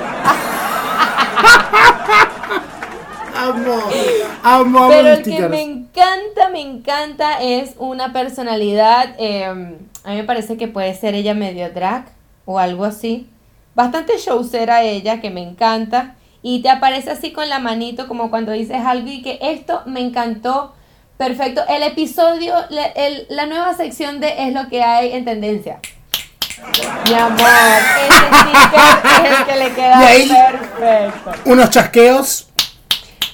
amo, 3.36 3.82
amo, 4.42 4.88
Pero 4.88 5.08
el 5.08 5.22
que 5.22 5.46
me 5.46 5.60
encanta, 5.60 6.48
me 6.50 6.62
encanta 6.62 7.42
es 7.42 7.74
una 7.78 8.14
personalidad, 8.14 9.14
em, 9.18 9.76
a 10.04 10.10
mí 10.10 10.16
me 10.16 10.24
parece 10.24 10.56
que 10.56 10.68
puede 10.68 10.94
ser 10.94 11.14
ella 11.14 11.34
medio 11.34 11.68
drag 11.70 12.06
o 12.44 12.58
algo 12.58 12.84
así. 12.84 13.28
Bastante 13.74 14.18
showcera 14.18 14.82
ella, 14.82 15.20
que 15.20 15.30
me 15.30 15.42
encanta. 15.42 16.16
Y 16.42 16.62
te 16.62 16.70
aparece 16.70 17.10
así 17.10 17.32
con 17.32 17.48
la 17.48 17.58
manito, 17.58 18.08
como 18.08 18.30
cuando 18.30 18.52
dices 18.52 18.78
algo 18.84 19.08
y 19.08 19.22
que 19.22 19.38
esto 19.42 19.82
me 19.86 20.00
encantó 20.00 20.74
Perfecto. 21.20 21.60
El 21.68 21.82
episodio, 21.82 22.54
la 23.28 23.44
nueva 23.44 23.74
sección 23.74 24.20
de 24.20 24.46
Es 24.46 24.54
lo 24.54 24.70
que 24.70 24.82
hay 24.82 25.12
en 25.12 25.26
tendencia. 25.26 25.78
Mi 27.04 27.12
amor, 27.12 27.46
ese 28.08 29.26
es 29.26 29.38
el 29.38 29.44
que 29.44 29.56
le 29.56 29.74
queda 29.74 30.00
perfecto. 30.78 31.50
Unos 31.50 31.68
chasqueos. 31.68 32.48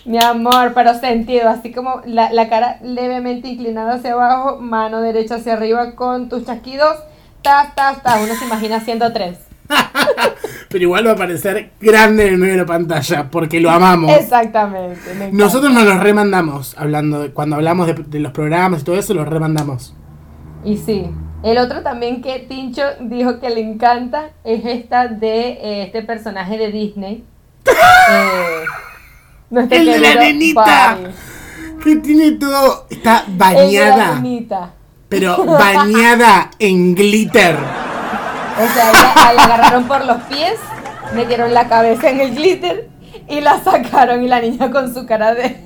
Mi 0.04 0.18
amor, 0.18 0.72
pero 0.74 0.98
sentido, 0.98 1.48
así 1.48 1.70
como 1.70 2.02
la, 2.06 2.32
la, 2.32 2.48
cara 2.48 2.78
levemente 2.82 3.46
inclinada 3.46 3.94
hacia 3.94 4.14
abajo, 4.14 4.56
mano 4.56 5.00
derecha 5.00 5.36
hacia 5.36 5.52
arriba 5.52 5.94
con 5.94 6.28
tus 6.28 6.44
chasquidos. 6.44 6.96
Ta, 7.46 7.72
ta, 7.76 7.94
ta. 8.02 8.18
Uno 8.20 8.34
se 8.34 8.44
imagina 8.44 8.78
haciendo 8.78 9.12
tres. 9.12 9.38
Pero 10.68 10.82
igual 10.82 11.06
va 11.06 11.12
a 11.12 11.16
parecer 11.16 11.70
grande 11.80 12.26
en 12.26 12.34
el 12.34 12.38
medio 12.40 12.54
de 12.54 12.60
la 12.62 12.66
pantalla, 12.66 13.30
porque 13.30 13.60
lo 13.60 13.70
amamos. 13.70 14.10
Exactamente. 14.10 15.30
Nosotros 15.30 15.72
nos 15.72 15.84
los 15.84 16.00
remandamos, 16.00 16.74
hablando 16.76 17.32
cuando 17.32 17.54
hablamos 17.54 17.86
de, 17.86 18.18
los 18.18 18.32
programas 18.32 18.82
y 18.82 18.84
todo 18.84 18.98
eso, 18.98 19.14
los 19.14 19.28
remandamos. 19.28 19.94
Y 20.64 20.76
sí. 20.76 21.08
El 21.44 21.58
otro 21.58 21.84
también 21.84 22.20
que 22.20 22.40
Tincho 22.40 22.82
dijo 22.98 23.38
que 23.38 23.50
le 23.50 23.60
encanta 23.60 24.30
es 24.42 24.64
esta 24.64 25.06
de 25.06 25.50
eh, 25.50 25.82
este 25.84 26.02
personaje 26.02 26.58
de 26.58 26.72
Disney. 26.72 27.22
eh, 28.10 28.64
el 29.70 29.86
de 29.86 29.98
la 30.00 30.14
nenita. 30.16 30.98
Que 31.84 31.94
tiene 31.94 32.32
todo. 32.32 32.88
Está 32.90 33.24
bañada. 33.28 34.20
Pero 35.08 35.44
bañada 35.44 36.50
en 36.58 36.94
glitter. 36.94 37.56
O 37.56 38.74
sea, 38.74 38.92
la 38.92 39.42
agarraron 39.42 39.84
por 39.84 40.04
los 40.04 40.22
pies, 40.22 40.58
metieron 41.14 41.52
la 41.52 41.68
cabeza 41.68 42.10
en 42.10 42.20
el 42.20 42.34
glitter 42.34 42.88
y 43.28 43.40
la 43.40 43.62
sacaron 43.62 44.22
y 44.24 44.28
la 44.28 44.40
niña 44.40 44.70
con 44.70 44.92
su 44.92 45.06
cara 45.06 45.34
de... 45.34 45.56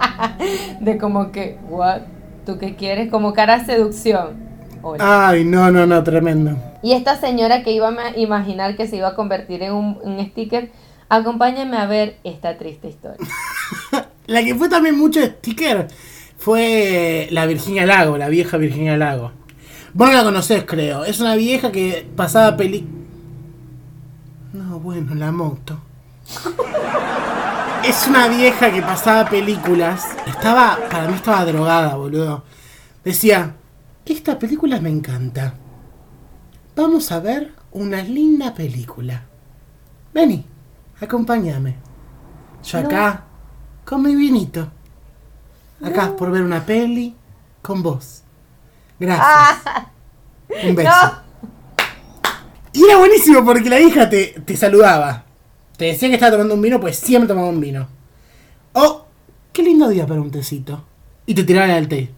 de 0.80 0.98
como 0.98 1.32
que, 1.32 1.58
what, 1.68 2.02
¿tú 2.44 2.58
qué 2.58 2.76
quieres? 2.76 3.10
Como 3.10 3.32
cara 3.32 3.64
seducción. 3.64 4.52
Ay, 4.98 5.44
no, 5.44 5.70
no, 5.70 5.86
no, 5.86 6.02
tremendo. 6.02 6.56
Y 6.82 6.92
esta 6.92 7.16
señora 7.16 7.62
que 7.62 7.72
iba 7.72 7.88
a 7.88 8.18
imaginar 8.18 8.76
que 8.76 8.88
se 8.88 8.96
iba 8.96 9.08
a 9.08 9.14
convertir 9.14 9.62
en 9.62 9.72
un, 9.72 9.98
un 10.02 10.24
sticker, 10.26 10.70
acompáñame 11.08 11.76
a 11.76 11.86
ver 11.86 12.16
esta 12.24 12.58
triste 12.58 12.88
historia. 12.88 13.26
la 14.26 14.42
que 14.42 14.54
fue 14.54 14.68
también 14.68 14.98
mucho 14.98 15.20
sticker 15.22 15.88
fue 16.42 17.28
la 17.30 17.46
Virginia 17.46 17.86
Lago, 17.86 18.18
la 18.18 18.28
vieja 18.28 18.56
Virginia 18.56 18.96
Lago. 18.96 19.30
Vos 19.94 20.08
no 20.08 20.14
la 20.14 20.24
conocés, 20.24 20.64
creo. 20.64 21.04
Es 21.04 21.20
una 21.20 21.36
vieja 21.36 21.70
que 21.70 22.04
pasaba 22.16 22.56
peli... 22.56 22.84
No, 24.52 24.80
bueno, 24.80 25.14
la 25.14 25.30
moto. 25.30 25.78
es 27.84 28.08
una 28.08 28.26
vieja 28.26 28.72
que 28.72 28.82
pasaba 28.82 29.30
películas. 29.30 30.04
Estaba, 30.26 30.80
para 30.90 31.06
mí 31.06 31.14
estaba 31.14 31.44
drogada, 31.44 31.94
boludo. 31.94 32.42
Decía, 33.04 33.54
esta 34.04 34.36
película 34.36 34.80
me 34.80 34.90
encanta. 34.90 35.54
Vamos 36.74 37.12
a 37.12 37.20
ver 37.20 37.52
una 37.70 38.02
linda 38.02 38.52
película. 38.52 39.22
Vení, 40.12 40.44
acompáñame. 41.00 41.76
Yo 42.64 42.78
acá, 42.80 43.26
con 43.84 44.02
mi 44.02 44.16
vinito. 44.16 44.81
Acá 45.82 46.14
por 46.16 46.30
ver 46.30 46.42
una 46.42 46.64
peli 46.64 47.14
con 47.60 47.82
vos. 47.82 48.22
Gracias. 48.98 49.26
Ah. 49.28 49.90
Un 50.64 50.74
beso. 50.74 50.90
Y 52.72 52.84
era 52.84 52.96
buenísimo 52.98 53.44
porque 53.44 53.68
la 53.68 53.80
hija 53.80 54.08
te, 54.08 54.40
te 54.44 54.56
saludaba. 54.56 55.24
Te 55.76 55.86
decía 55.86 56.08
que 56.08 56.14
estaba 56.14 56.32
tomando 56.32 56.54
un 56.54 56.62
vino, 56.62 56.80
pues 56.80 56.96
siempre 56.96 57.28
tomaba 57.28 57.48
un 57.48 57.60
vino. 57.60 57.88
Oh, 58.72 59.06
qué 59.52 59.62
lindo 59.62 59.88
día 59.88 60.06
para 60.06 60.20
un 60.20 60.30
tecito. 60.30 60.84
Y 61.26 61.34
te 61.34 61.44
tiraban 61.44 61.70
el 61.70 61.88
té. 61.88 62.10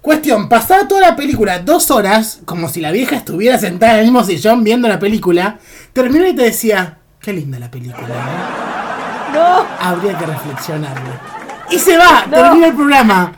Cuestión, 0.00 0.48
pasaba 0.48 0.86
toda 0.86 1.00
la 1.00 1.16
película 1.16 1.60
dos 1.60 1.90
horas, 1.90 2.40
como 2.44 2.68
si 2.68 2.80
la 2.80 2.90
vieja 2.90 3.16
estuviera 3.16 3.58
sentada 3.58 3.94
en 3.94 3.98
el 4.00 4.04
mismo 4.06 4.22
sillón 4.24 4.62
viendo 4.62 4.88
la 4.88 4.98
película. 4.98 5.58
Terminó 5.92 6.26
y 6.26 6.34
te 6.34 6.42
decía, 6.42 6.98
qué 7.20 7.32
linda 7.32 7.58
la 7.58 7.70
película. 7.70 8.06
¿eh? 8.08 9.32
No. 9.32 9.66
Habría 9.80 10.18
que 10.18 10.26
reflexionarlo. 10.26 11.33
Y 11.70 11.78
se 11.78 11.96
va, 11.96 12.26
termina 12.30 12.68
el 12.68 12.74
programa. 12.74 13.32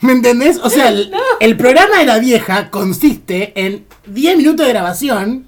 ¿Me 0.00 0.12
entendés? 0.12 0.58
O 0.62 0.70
sea, 0.70 0.88
el, 1.40 1.56
programa 1.56 1.98
de 1.98 2.06
la 2.06 2.18
vieja 2.18 2.70
consiste 2.70 3.52
en 3.56 3.86
10 4.06 4.36
minutos 4.36 4.64
de 4.66 4.72
grabación 4.72 5.46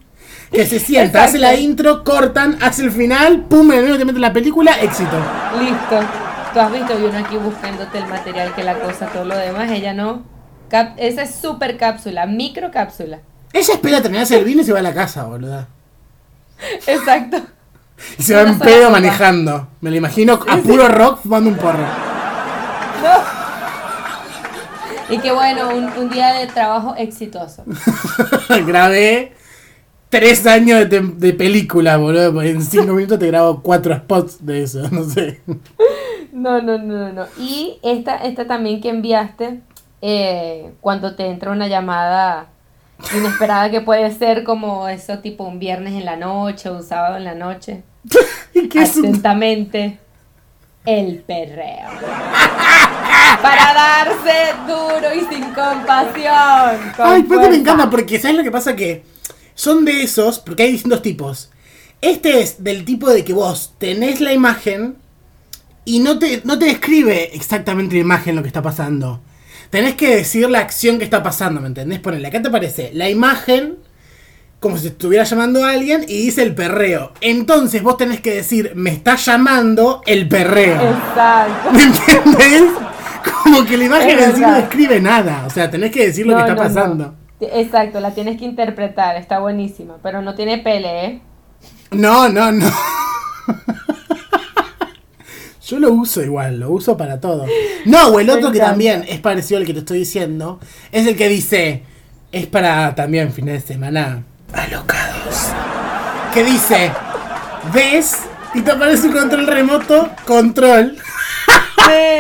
que 0.51 0.67
se 0.67 0.81
sienta, 0.81 1.23
hace 1.25 1.39
la 1.39 1.55
intro, 1.55 2.03
cortan, 2.03 2.59
hace 2.61 2.83
el 2.83 2.91
final, 2.91 3.45
pum, 3.45 3.71
en 3.71 3.87
el 3.87 3.99
te 3.99 4.05
mete 4.05 4.19
la 4.19 4.33
película, 4.33 4.73
éxito. 4.81 5.17
Listo. 5.61 6.01
Tú 6.53 6.59
has 6.59 6.73
visto 6.73 6.99
y 6.99 7.05
uno 7.05 7.19
aquí 7.19 7.37
buscándote 7.37 7.99
el 7.99 8.07
material 8.09 8.53
que 8.55 8.65
la 8.65 8.75
cosa, 8.81 9.07
todo 9.07 9.25
lo 9.25 9.37
demás, 9.37 9.71
ella 9.71 9.95
no. 9.95 10.25
esa 10.97 11.23
es 11.23 11.35
super 11.37 11.77
cápsula, 11.77 12.27
micro 12.27 12.73
cápsula. 12.73 13.21
Ella 13.53 13.75
espera 13.75 14.03
terminarse 14.03 14.37
el 14.37 14.45
vino 14.45 14.63
y 14.63 14.65
se 14.65 14.73
va 14.73 14.81
a 14.81 14.83
la 14.83 14.95
casa, 14.95 15.25
boluda. 15.25 15.69
Exacto. 16.89 17.41
Y 18.19 18.23
se 18.23 18.35
va 18.35 18.43
en 18.43 18.59
pedo 18.59 18.91
manejando. 18.91 19.69
Me 19.81 19.91
lo 19.91 19.97
imagino 19.97 20.41
a 20.49 20.57
puro 20.57 20.89
rock 20.89 21.21
fumando 21.23 21.51
un 21.51 21.57
porro. 21.57 22.10
No. 23.03 23.41
Y 25.11 25.19
qué 25.19 25.33
bueno, 25.33 25.71
un, 25.75 26.09
día 26.09 26.35
de 26.35 26.47
trabajo 26.47 26.95
exitoso. 26.97 27.65
Grabé 28.67 29.33
tres 30.09 30.47
años 30.47 30.89
de, 30.89 31.33
película, 31.33 31.97
boludo. 31.97 32.43
En 32.43 32.63
cinco 32.63 32.93
minutos 32.93 33.19
te 33.19 33.27
grabo 33.27 33.61
cuatro 33.61 33.95
spots 33.97 34.45
de 34.45 34.63
eso, 34.63 34.89
no 34.91 35.05
sé. 35.05 35.41
No, 36.33 36.63
no, 36.63 36.79
no, 36.79 37.13
no. 37.13 37.27
Y 37.39 37.79
esta, 37.83 38.17
esta 38.17 38.47
también 38.47 38.81
que 38.81 38.91
enviaste, 38.91 39.61
eh, 40.01 40.73
cuando 40.81 41.17
te 41.17 41.27
entra 41.27 41.51
una 41.51 41.67
llamada 41.67 42.49
inesperada 43.17 43.71
que 43.71 43.81
puede 43.81 44.11
ser 44.13 44.45
como 44.45 44.89
eso 44.89 45.19
tipo 45.19 45.45
un 45.45 45.59
viernes 45.59 45.95
en 45.95 46.05
la 46.05 46.17
noche 46.17 46.69
o 46.69 46.77
un 46.77 46.83
sábado 46.85 47.17
en 47.17 47.25
la 47.25 47.35
noche. 47.35 47.83
¿Y 48.55 48.69
qué 48.69 48.81
Atentamente, 48.81 49.99
el 50.87 51.19
perreo 51.21 51.89
para 53.43 53.75
darse 53.75 54.55
duro 54.67 55.15
y 55.15 55.21
sin 55.33 55.45
compasión. 55.53 56.93
Ay, 56.99 57.23
pues 57.23 57.51
me 57.51 57.57
encanta 57.57 57.91
porque 57.91 58.19
¿sabes 58.19 58.37
lo 58.37 58.43
que 58.43 58.51
pasa? 58.51 58.75
Que 58.75 59.03
son 59.55 59.85
de 59.85 60.03
esos, 60.03 60.39
porque 60.39 60.63
hay 60.63 60.73
distintos 60.73 61.03
tipos. 61.03 61.51
Este 62.01 62.41
es 62.41 62.65
del 62.65 62.85
tipo 62.85 63.11
de 63.11 63.25
que 63.25 63.35
vos 63.35 63.75
tenés 63.79 64.21
la 64.21 64.33
imagen 64.33 64.97
y 65.85 65.99
no 65.99 66.19
te, 66.19 66.41
no 66.45 66.59
te 66.59 66.67
describe 66.67 67.35
exactamente 67.35 67.95
la 67.95 68.01
imagen 68.01 68.37
lo 68.37 68.43
que 68.43 68.49
está 68.49 68.63
pasando. 68.63 69.21
Tenés 69.69 69.95
que 69.95 70.17
decir 70.17 70.49
la 70.49 70.61
acción 70.61 70.99
que 70.99 71.05
está 71.05 71.23
pasando, 71.23 71.61
¿me 71.61 71.69
entendés? 71.69 72.01
Ponele, 72.01 72.27
acá 72.27 72.41
te 72.43 72.49
aparece 72.49 72.91
la 72.95 73.09
imagen 73.09 73.77
como 74.61 74.77
si 74.77 74.89
estuviera 74.89 75.25
llamando 75.25 75.65
a 75.65 75.71
alguien 75.71 76.05
y 76.07 76.19
dice 76.19 76.43
el 76.43 76.55
perreo. 76.55 77.13
Entonces 77.23 77.83
vos 77.83 77.97
tenés 77.97 78.21
que 78.21 78.35
decir, 78.35 78.73
me 78.75 78.91
está 78.91 79.17
llamando 79.17 80.03
el 80.07 80.29
perreo. 80.29 80.75
Exacto. 80.75 81.73
¿Me 81.73 81.83
entiendes? 81.83 82.71
Como 83.43 83.65
que 83.65 83.79
la 83.79 83.85
imagen 83.85 84.19
en 84.19 84.35
sí 84.37 84.41
no 84.43 84.55
describe 84.55 85.01
nada. 85.01 85.45
O 85.47 85.51
sea, 85.51 85.71
tenés 85.71 85.91
que 85.91 86.07
decir 86.07 86.27
lo 86.27 86.37
que 86.37 86.43
está 86.43 86.55
pasando. 86.55 87.15
Exacto, 87.41 88.01
la 88.01 88.13
tienes 88.13 88.39
que 88.39 88.45
interpretar. 88.45 89.17
Está 89.17 89.39
buenísima. 89.39 89.97
Pero 90.03 90.21
no 90.21 90.35
tiene 90.35 90.59
pele, 90.59 91.07
¿eh? 91.07 91.23
No, 91.91 92.29
no, 92.29 92.53
no. 92.53 92.71
Yo 95.67 95.79
lo 95.79 95.93
uso 95.93 96.23
igual, 96.23 96.61
lo 96.61 96.71
uso 96.71 96.99
para 96.99 97.19
todo. 97.21 97.47
No, 97.87 98.09
o 98.09 98.21
el 98.21 98.29
otro 98.29 98.53
que 98.53 98.59
también 98.59 99.05
es 99.09 99.21
parecido 99.21 99.59
al 99.59 99.67
que 99.67 99.73
te 99.73 99.79
estoy 99.79 100.01
diciendo, 100.01 100.59
es 100.91 101.07
el 101.07 101.17
que 101.17 101.29
dice, 101.29 101.85
es 102.33 102.47
para 102.47 102.95
también 102.95 103.33
fines 103.33 103.63
de 103.63 103.75
semana 103.75 104.25
alocados. 104.53 105.49
Que 106.33 106.45
dice, 106.45 106.93
ves 107.73 108.19
y 108.55 108.63
te 108.63 108.71
aparece 108.71 109.07
un 109.09 109.13
control 109.13 109.47
remoto, 109.47 110.11
control 110.27 110.97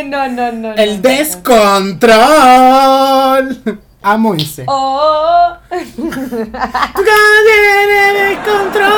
no, 0.06 0.28
no, 0.28 0.52
no. 0.52 0.74
El 0.74 1.02
descontrol. 1.02 2.18
Amo 4.02 4.34
ese. 4.34 4.64
Oh. 4.66 5.56
descontrol. 8.18 8.90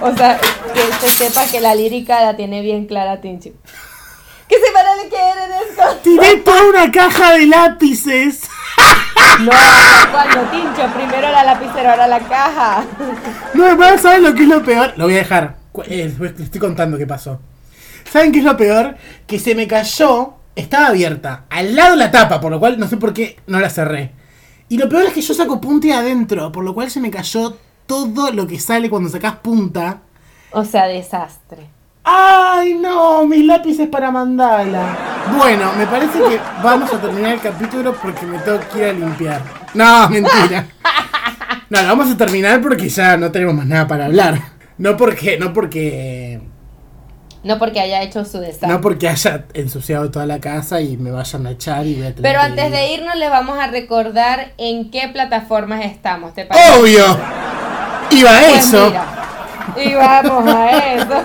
O 0.00 0.16
sea, 0.16 0.38
que 0.74 0.80
se 1.00 1.08
sepa 1.08 1.46
que 1.46 1.60
la 1.60 1.74
lírica 1.74 2.20
la 2.22 2.36
tiene 2.36 2.62
bien 2.62 2.86
clara 2.86 3.20
Tinchi. 3.20 3.52
Que 4.48 4.56
se 4.56 4.72
para 4.72 4.96
le 4.96 5.08
quiere 5.08 5.48
descontrol. 5.48 6.02
Tiré 6.02 6.36
toda 6.38 6.64
una 6.64 6.90
caja 6.90 7.32
de 7.32 7.46
lápices. 7.46 8.42
No, 9.40 9.50
cuando 10.12 10.40
Tincho, 10.50 10.86
primero 10.94 11.30
la 11.30 11.44
lapicera, 11.44 11.92
ahora 11.92 12.06
la 12.06 12.20
caja. 12.20 12.84
No, 13.54 13.66
además, 13.66 14.00
¿sabes 14.00 14.22
lo 14.22 14.34
que 14.34 14.44
es 14.44 14.48
lo 14.48 14.62
peor? 14.62 14.94
Lo 14.96 15.04
voy 15.04 15.14
a 15.14 15.18
dejar. 15.18 15.56
Eh, 15.86 16.14
estoy 16.38 16.60
contando 16.60 16.96
qué 16.96 17.06
pasó. 17.06 17.40
¿Saben 18.10 18.32
qué 18.32 18.38
es 18.38 18.44
lo 18.44 18.56
peor? 18.56 18.96
Que 19.26 19.38
se 19.38 19.54
me 19.54 19.66
cayó, 19.66 20.34
estaba 20.56 20.88
abierta, 20.88 21.44
al 21.50 21.74
lado 21.76 21.96
la 21.96 22.10
tapa, 22.10 22.40
por 22.40 22.50
lo 22.50 22.58
cual 22.58 22.78
no 22.78 22.88
sé 22.88 22.96
por 22.96 23.12
qué 23.12 23.36
no 23.46 23.60
la 23.60 23.70
cerré. 23.70 24.12
Y 24.68 24.78
lo 24.78 24.88
peor 24.88 25.04
es 25.04 25.12
que 25.12 25.20
yo 25.20 25.34
saco 25.34 25.60
punta 25.60 25.98
adentro, 25.98 26.50
por 26.50 26.64
lo 26.64 26.72
cual 26.72 26.90
se 26.90 27.00
me 27.00 27.10
cayó 27.10 27.58
todo 27.86 28.32
lo 28.32 28.46
que 28.46 28.58
sale 28.58 28.88
cuando 28.88 29.10
sacas 29.10 29.36
punta. 29.36 30.00
O 30.50 30.64
sea, 30.64 30.86
desastre. 30.86 31.68
¡Ay, 32.04 32.74
no! 32.74 33.24
Mis 33.26 33.44
lápices 33.44 33.88
para 33.88 34.10
mandala. 34.10 34.96
Bueno, 35.36 35.72
me 35.78 35.86
parece 35.86 36.18
que 36.18 36.40
vamos 36.62 36.92
a 36.92 37.00
terminar 37.00 37.34
el 37.34 37.40
capítulo 37.40 37.94
porque 37.94 38.26
me 38.26 38.38
tengo 38.40 38.58
que 38.72 38.78
ir 38.78 38.84
a 38.86 38.92
limpiar. 38.92 39.40
No, 39.74 40.08
mentira. 40.08 40.66
No, 41.70 41.80
lo 41.80 41.88
vamos 41.88 42.10
a 42.12 42.16
terminar 42.16 42.60
porque 42.60 42.88
ya 42.88 43.16
no 43.16 43.30
tenemos 43.30 43.54
más 43.54 43.66
nada 43.66 43.86
para 43.86 44.06
hablar. 44.06 44.38
No 44.78 44.96
porque, 44.96 45.38
no 45.38 45.52
porque. 45.52 46.40
No 47.44 47.58
porque 47.58 47.80
haya 47.80 48.02
hecho 48.02 48.24
su 48.24 48.38
desastre. 48.40 48.68
No 48.68 48.80
porque 48.80 49.08
haya 49.08 49.44
ensuciado 49.54 50.10
toda 50.10 50.26
la 50.26 50.40
casa 50.40 50.80
y 50.80 50.96
me 50.96 51.10
vayan 51.10 51.46
a 51.46 51.52
echar 51.52 51.86
y 51.86 51.94
voy 51.94 52.06
a 52.06 52.14
tener 52.14 52.22
Pero 52.22 52.40
antes 52.40 52.66
ir. 52.66 52.70
de 52.72 52.92
irnos 52.94 53.16
les 53.16 53.30
vamos 53.30 53.58
a 53.58 53.68
recordar 53.68 54.52
en 54.58 54.90
qué 54.90 55.08
plataformas 55.08 55.84
estamos, 55.84 56.34
¿te 56.34 56.44
parece? 56.46 56.78
¡Obvio! 56.78 57.04
Iba 58.10 58.30
a 58.38 58.40
Pues 58.42 58.64
eso. 58.66 58.86
mira, 58.90 59.04
y 59.84 59.94
vamos 59.94 60.54
a 60.54 60.70
eso. 60.94 61.24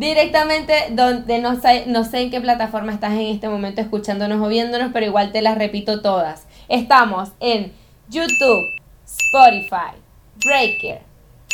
Directamente 0.00 0.86
donde 0.92 1.40
no 1.40 1.60
sé, 1.60 1.84
no 1.86 2.04
sé 2.04 2.22
en 2.22 2.30
qué 2.30 2.40
plataforma 2.40 2.90
estás 2.90 3.12
en 3.12 3.26
este 3.26 3.50
momento 3.50 3.82
escuchándonos 3.82 4.40
o 4.40 4.48
viéndonos, 4.48 4.92
pero 4.94 5.04
igual 5.04 5.30
te 5.30 5.42
las 5.42 5.58
repito 5.58 6.00
todas. 6.00 6.46
Estamos 6.70 7.32
en 7.38 7.74
YouTube, 8.08 8.64
Spotify, 9.04 10.00
Breaker, 10.42 11.02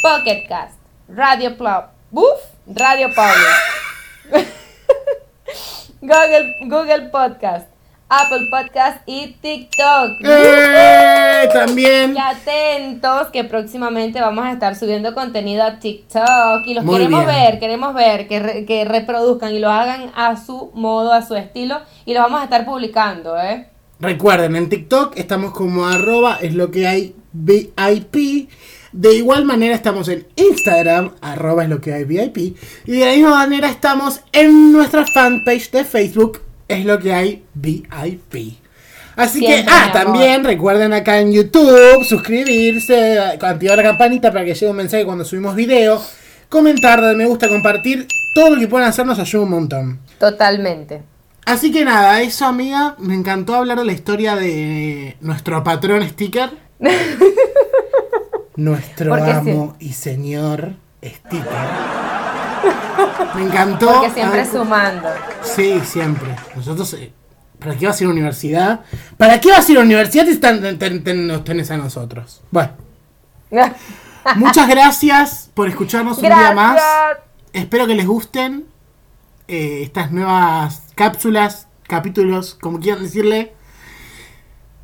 Pocket 0.01 0.47
Cast, 0.49 0.79
Radio 1.09 1.57
Plop, 1.57 1.87
Buf, 2.13 2.39
Radio 2.69 3.09
Public, 3.09 4.47
Google, 6.01 6.55
Google 6.69 7.09
Podcast, 7.09 7.67
Apple 8.09 8.47
Podcast 8.51 9.03
y 9.07 9.33
TikTok. 9.41 10.21
¡Eh! 10.25 11.49
También. 11.53 12.15
Y 12.15 12.19
atentos 12.19 13.29
que 13.33 13.45
próximamente 13.45 14.21
vamos 14.21 14.45
a 14.45 14.53
estar 14.53 14.77
subiendo 14.77 15.15
contenido 15.15 15.65
a 15.65 15.79
TikTok 15.79 16.67
y 16.67 16.75
los 16.75 16.85
Muy 16.85 16.97
queremos 16.99 17.27
bien. 17.27 17.37
ver, 17.37 17.59
queremos 17.59 17.95
ver 17.95 18.29
que, 18.29 18.39
re- 18.41 18.65
que 18.65 18.85
reproduzcan 18.85 19.53
y 19.55 19.59
lo 19.59 19.71
hagan 19.71 20.13
a 20.15 20.37
su 20.37 20.71
modo, 20.75 21.13
a 21.13 21.23
su 21.23 21.35
estilo 21.35 21.81
y 22.05 22.15
lo 22.15 22.21
vamos 22.21 22.41
a 22.41 22.45
estar 22.45 22.65
publicando, 22.65 23.37
¿eh? 23.41 23.69
Recuerden, 23.99 24.57
en 24.57 24.69
TikTok 24.69 25.17
estamos 25.17 25.53
como 25.53 25.87
arroba 25.87 26.39
es 26.43 26.55
lo 26.55 26.71
que 26.71 26.87
hay 26.87 27.15
VIP. 27.33 28.49
De 28.93 29.15
igual 29.15 29.45
manera 29.45 29.75
estamos 29.75 30.09
en 30.09 30.27
Instagram, 30.37 31.13
arroba 31.21 31.65
es 31.65 31.69
lo 31.71 31.81
que 31.81 31.93
hay 31.93 32.05
VIP. 32.05 32.57
Y 32.87 32.93
de 32.93 33.05
la 33.07 33.13
misma 33.13 33.31
manera 33.31 33.69
estamos 33.69 34.21
en 34.33 34.73
nuestra 34.73 35.05
fanpage 35.07 35.71
de 35.71 35.85
Facebook, 35.85 36.41
es 36.69 36.85
lo 36.85 36.99
que 36.99 37.13
hay 37.13 37.45
VIP. 37.55 38.59
Así 39.17 39.39
Siempre, 39.39 39.65
que, 39.65 39.71
ah, 39.71 39.91
también 39.93 40.45
recuerden 40.45 40.93
acá 40.93 41.21
en 41.21 41.33
YouTube 41.33 42.05
suscribirse, 42.05 43.19
activar 43.19 43.79
la 43.79 43.83
campanita 43.83 44.31
para 44.31 44.45
que 44.45 44.53
llegue 44.53 44.71
un 44.71 44.77
mensaje 44.77 45.07
cuando 45.07 45.25
subimos 45.25 45.55
video, 45.55 46.03
comentar, 46.51 47.01
dar 47.01 47.17
me 47.17 47.25
gusta, 47.25 47.49
compartir, 47.49 48.07
todo 48.35 48.51
lo 48.51 48.61
que 48.61 48.69
puedan 48.69 48.89
hacer 48.89 49.07
nos 49.07 49.19
ayuda 49.19 49.45
un 49.45 49.51
montón. 49.51 50.01
Totalmente. 50.19 51.03
Así 51.47 51.73
que 51.73 51.85
nada, 51.85 52.21
eso 52.21 52.45
amiga, 52.45 52.97
me 52.99 53.15
encantó 53.15 53.55
hablar 53.55 53.79
de 53.79 53.85
la 53.85 53.93
historia 53.93 54.37
de 54.37 55.17
nuestro 55.21 55.63
patrón 55.65 56.07
sticker. 56.07 56.51
nuestro 58.57 59.11
Porque 59.11 59.31
amo 59.31 59.77
y 59.79 59.93
señor 59.93 60.75
sticker. 61.03 62.06
Me 63.35 63.43
encantó. 63.43 63.87
Porque 63.87 64.11
siempre 64.11 64.41
Ah, 64.41 64.47
sumando. 64.51 65.09
Sí, 65.43 65.81
siempre. 65.85 66.35
Nosotros, 66.55 66.93
eh, 66.95 67.13
¿para 67.59 67.77
qué 67.77 67.87
vas 67.87 67.99
a 68.01 68.03
ir 68.03 68.07
a 68.07 68.09
la 68.09 68.15
universidad? 68.15 68.81
¿Para 69.17 69.41
qué 69.41 69.51
vas 69.51 69.69
a 69.69 69.73
ir 69.73 69.79
a 69.79 69.81
la 69.81 69.87
universidad 69.87 70.25
si 70.25 70.33
están- 70.33 70.61
ten- 70.79 71.03
ten- 71.05 71.27
nos 71.27 71.45
tenés 71.45 71.71
a 71.71 71.77
nosotros? 71.77 72.41
Bueno, 72.51 72.73
muchas 74.37 74.69
gracias 74.69 75.51
por 75.55 75.69
escucharnos 75.69 76.19
un 76.19 76.25
día 76.25 76.53
más. 76.53 76.81
Espero 77.53 77.87
que 77.87 77.95
les 77.95 78.07
gusten 78.07 78.67
eh, 79.49 79.81
estas 79.83 80.11
nuevas 80.13 80.83
cápsulas, 80.95 81.69
capítulos, 81.87 82.57
como 82.61 82.81
quieran 82.81 83.03
decirle. 83.03 83.55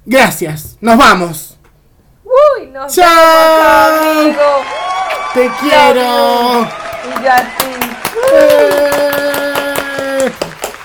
Gracias. 0.05 0.79
Nos 0.81 0.97
vamos. 0.97 1.59
Uy, 2.25 2.67
nos 2.69 2.95
Chao. 2.95 4.01
vemos, 4.01 4.19
amigo. 4.21 4.43
Te 5.35 5.51
quiero. 5.61 6.63
Y 6.63 7.25
yo 7.25 7.33
a 7.33 7.41
ti. 7.41 7.72
Eh. 8.35 8.92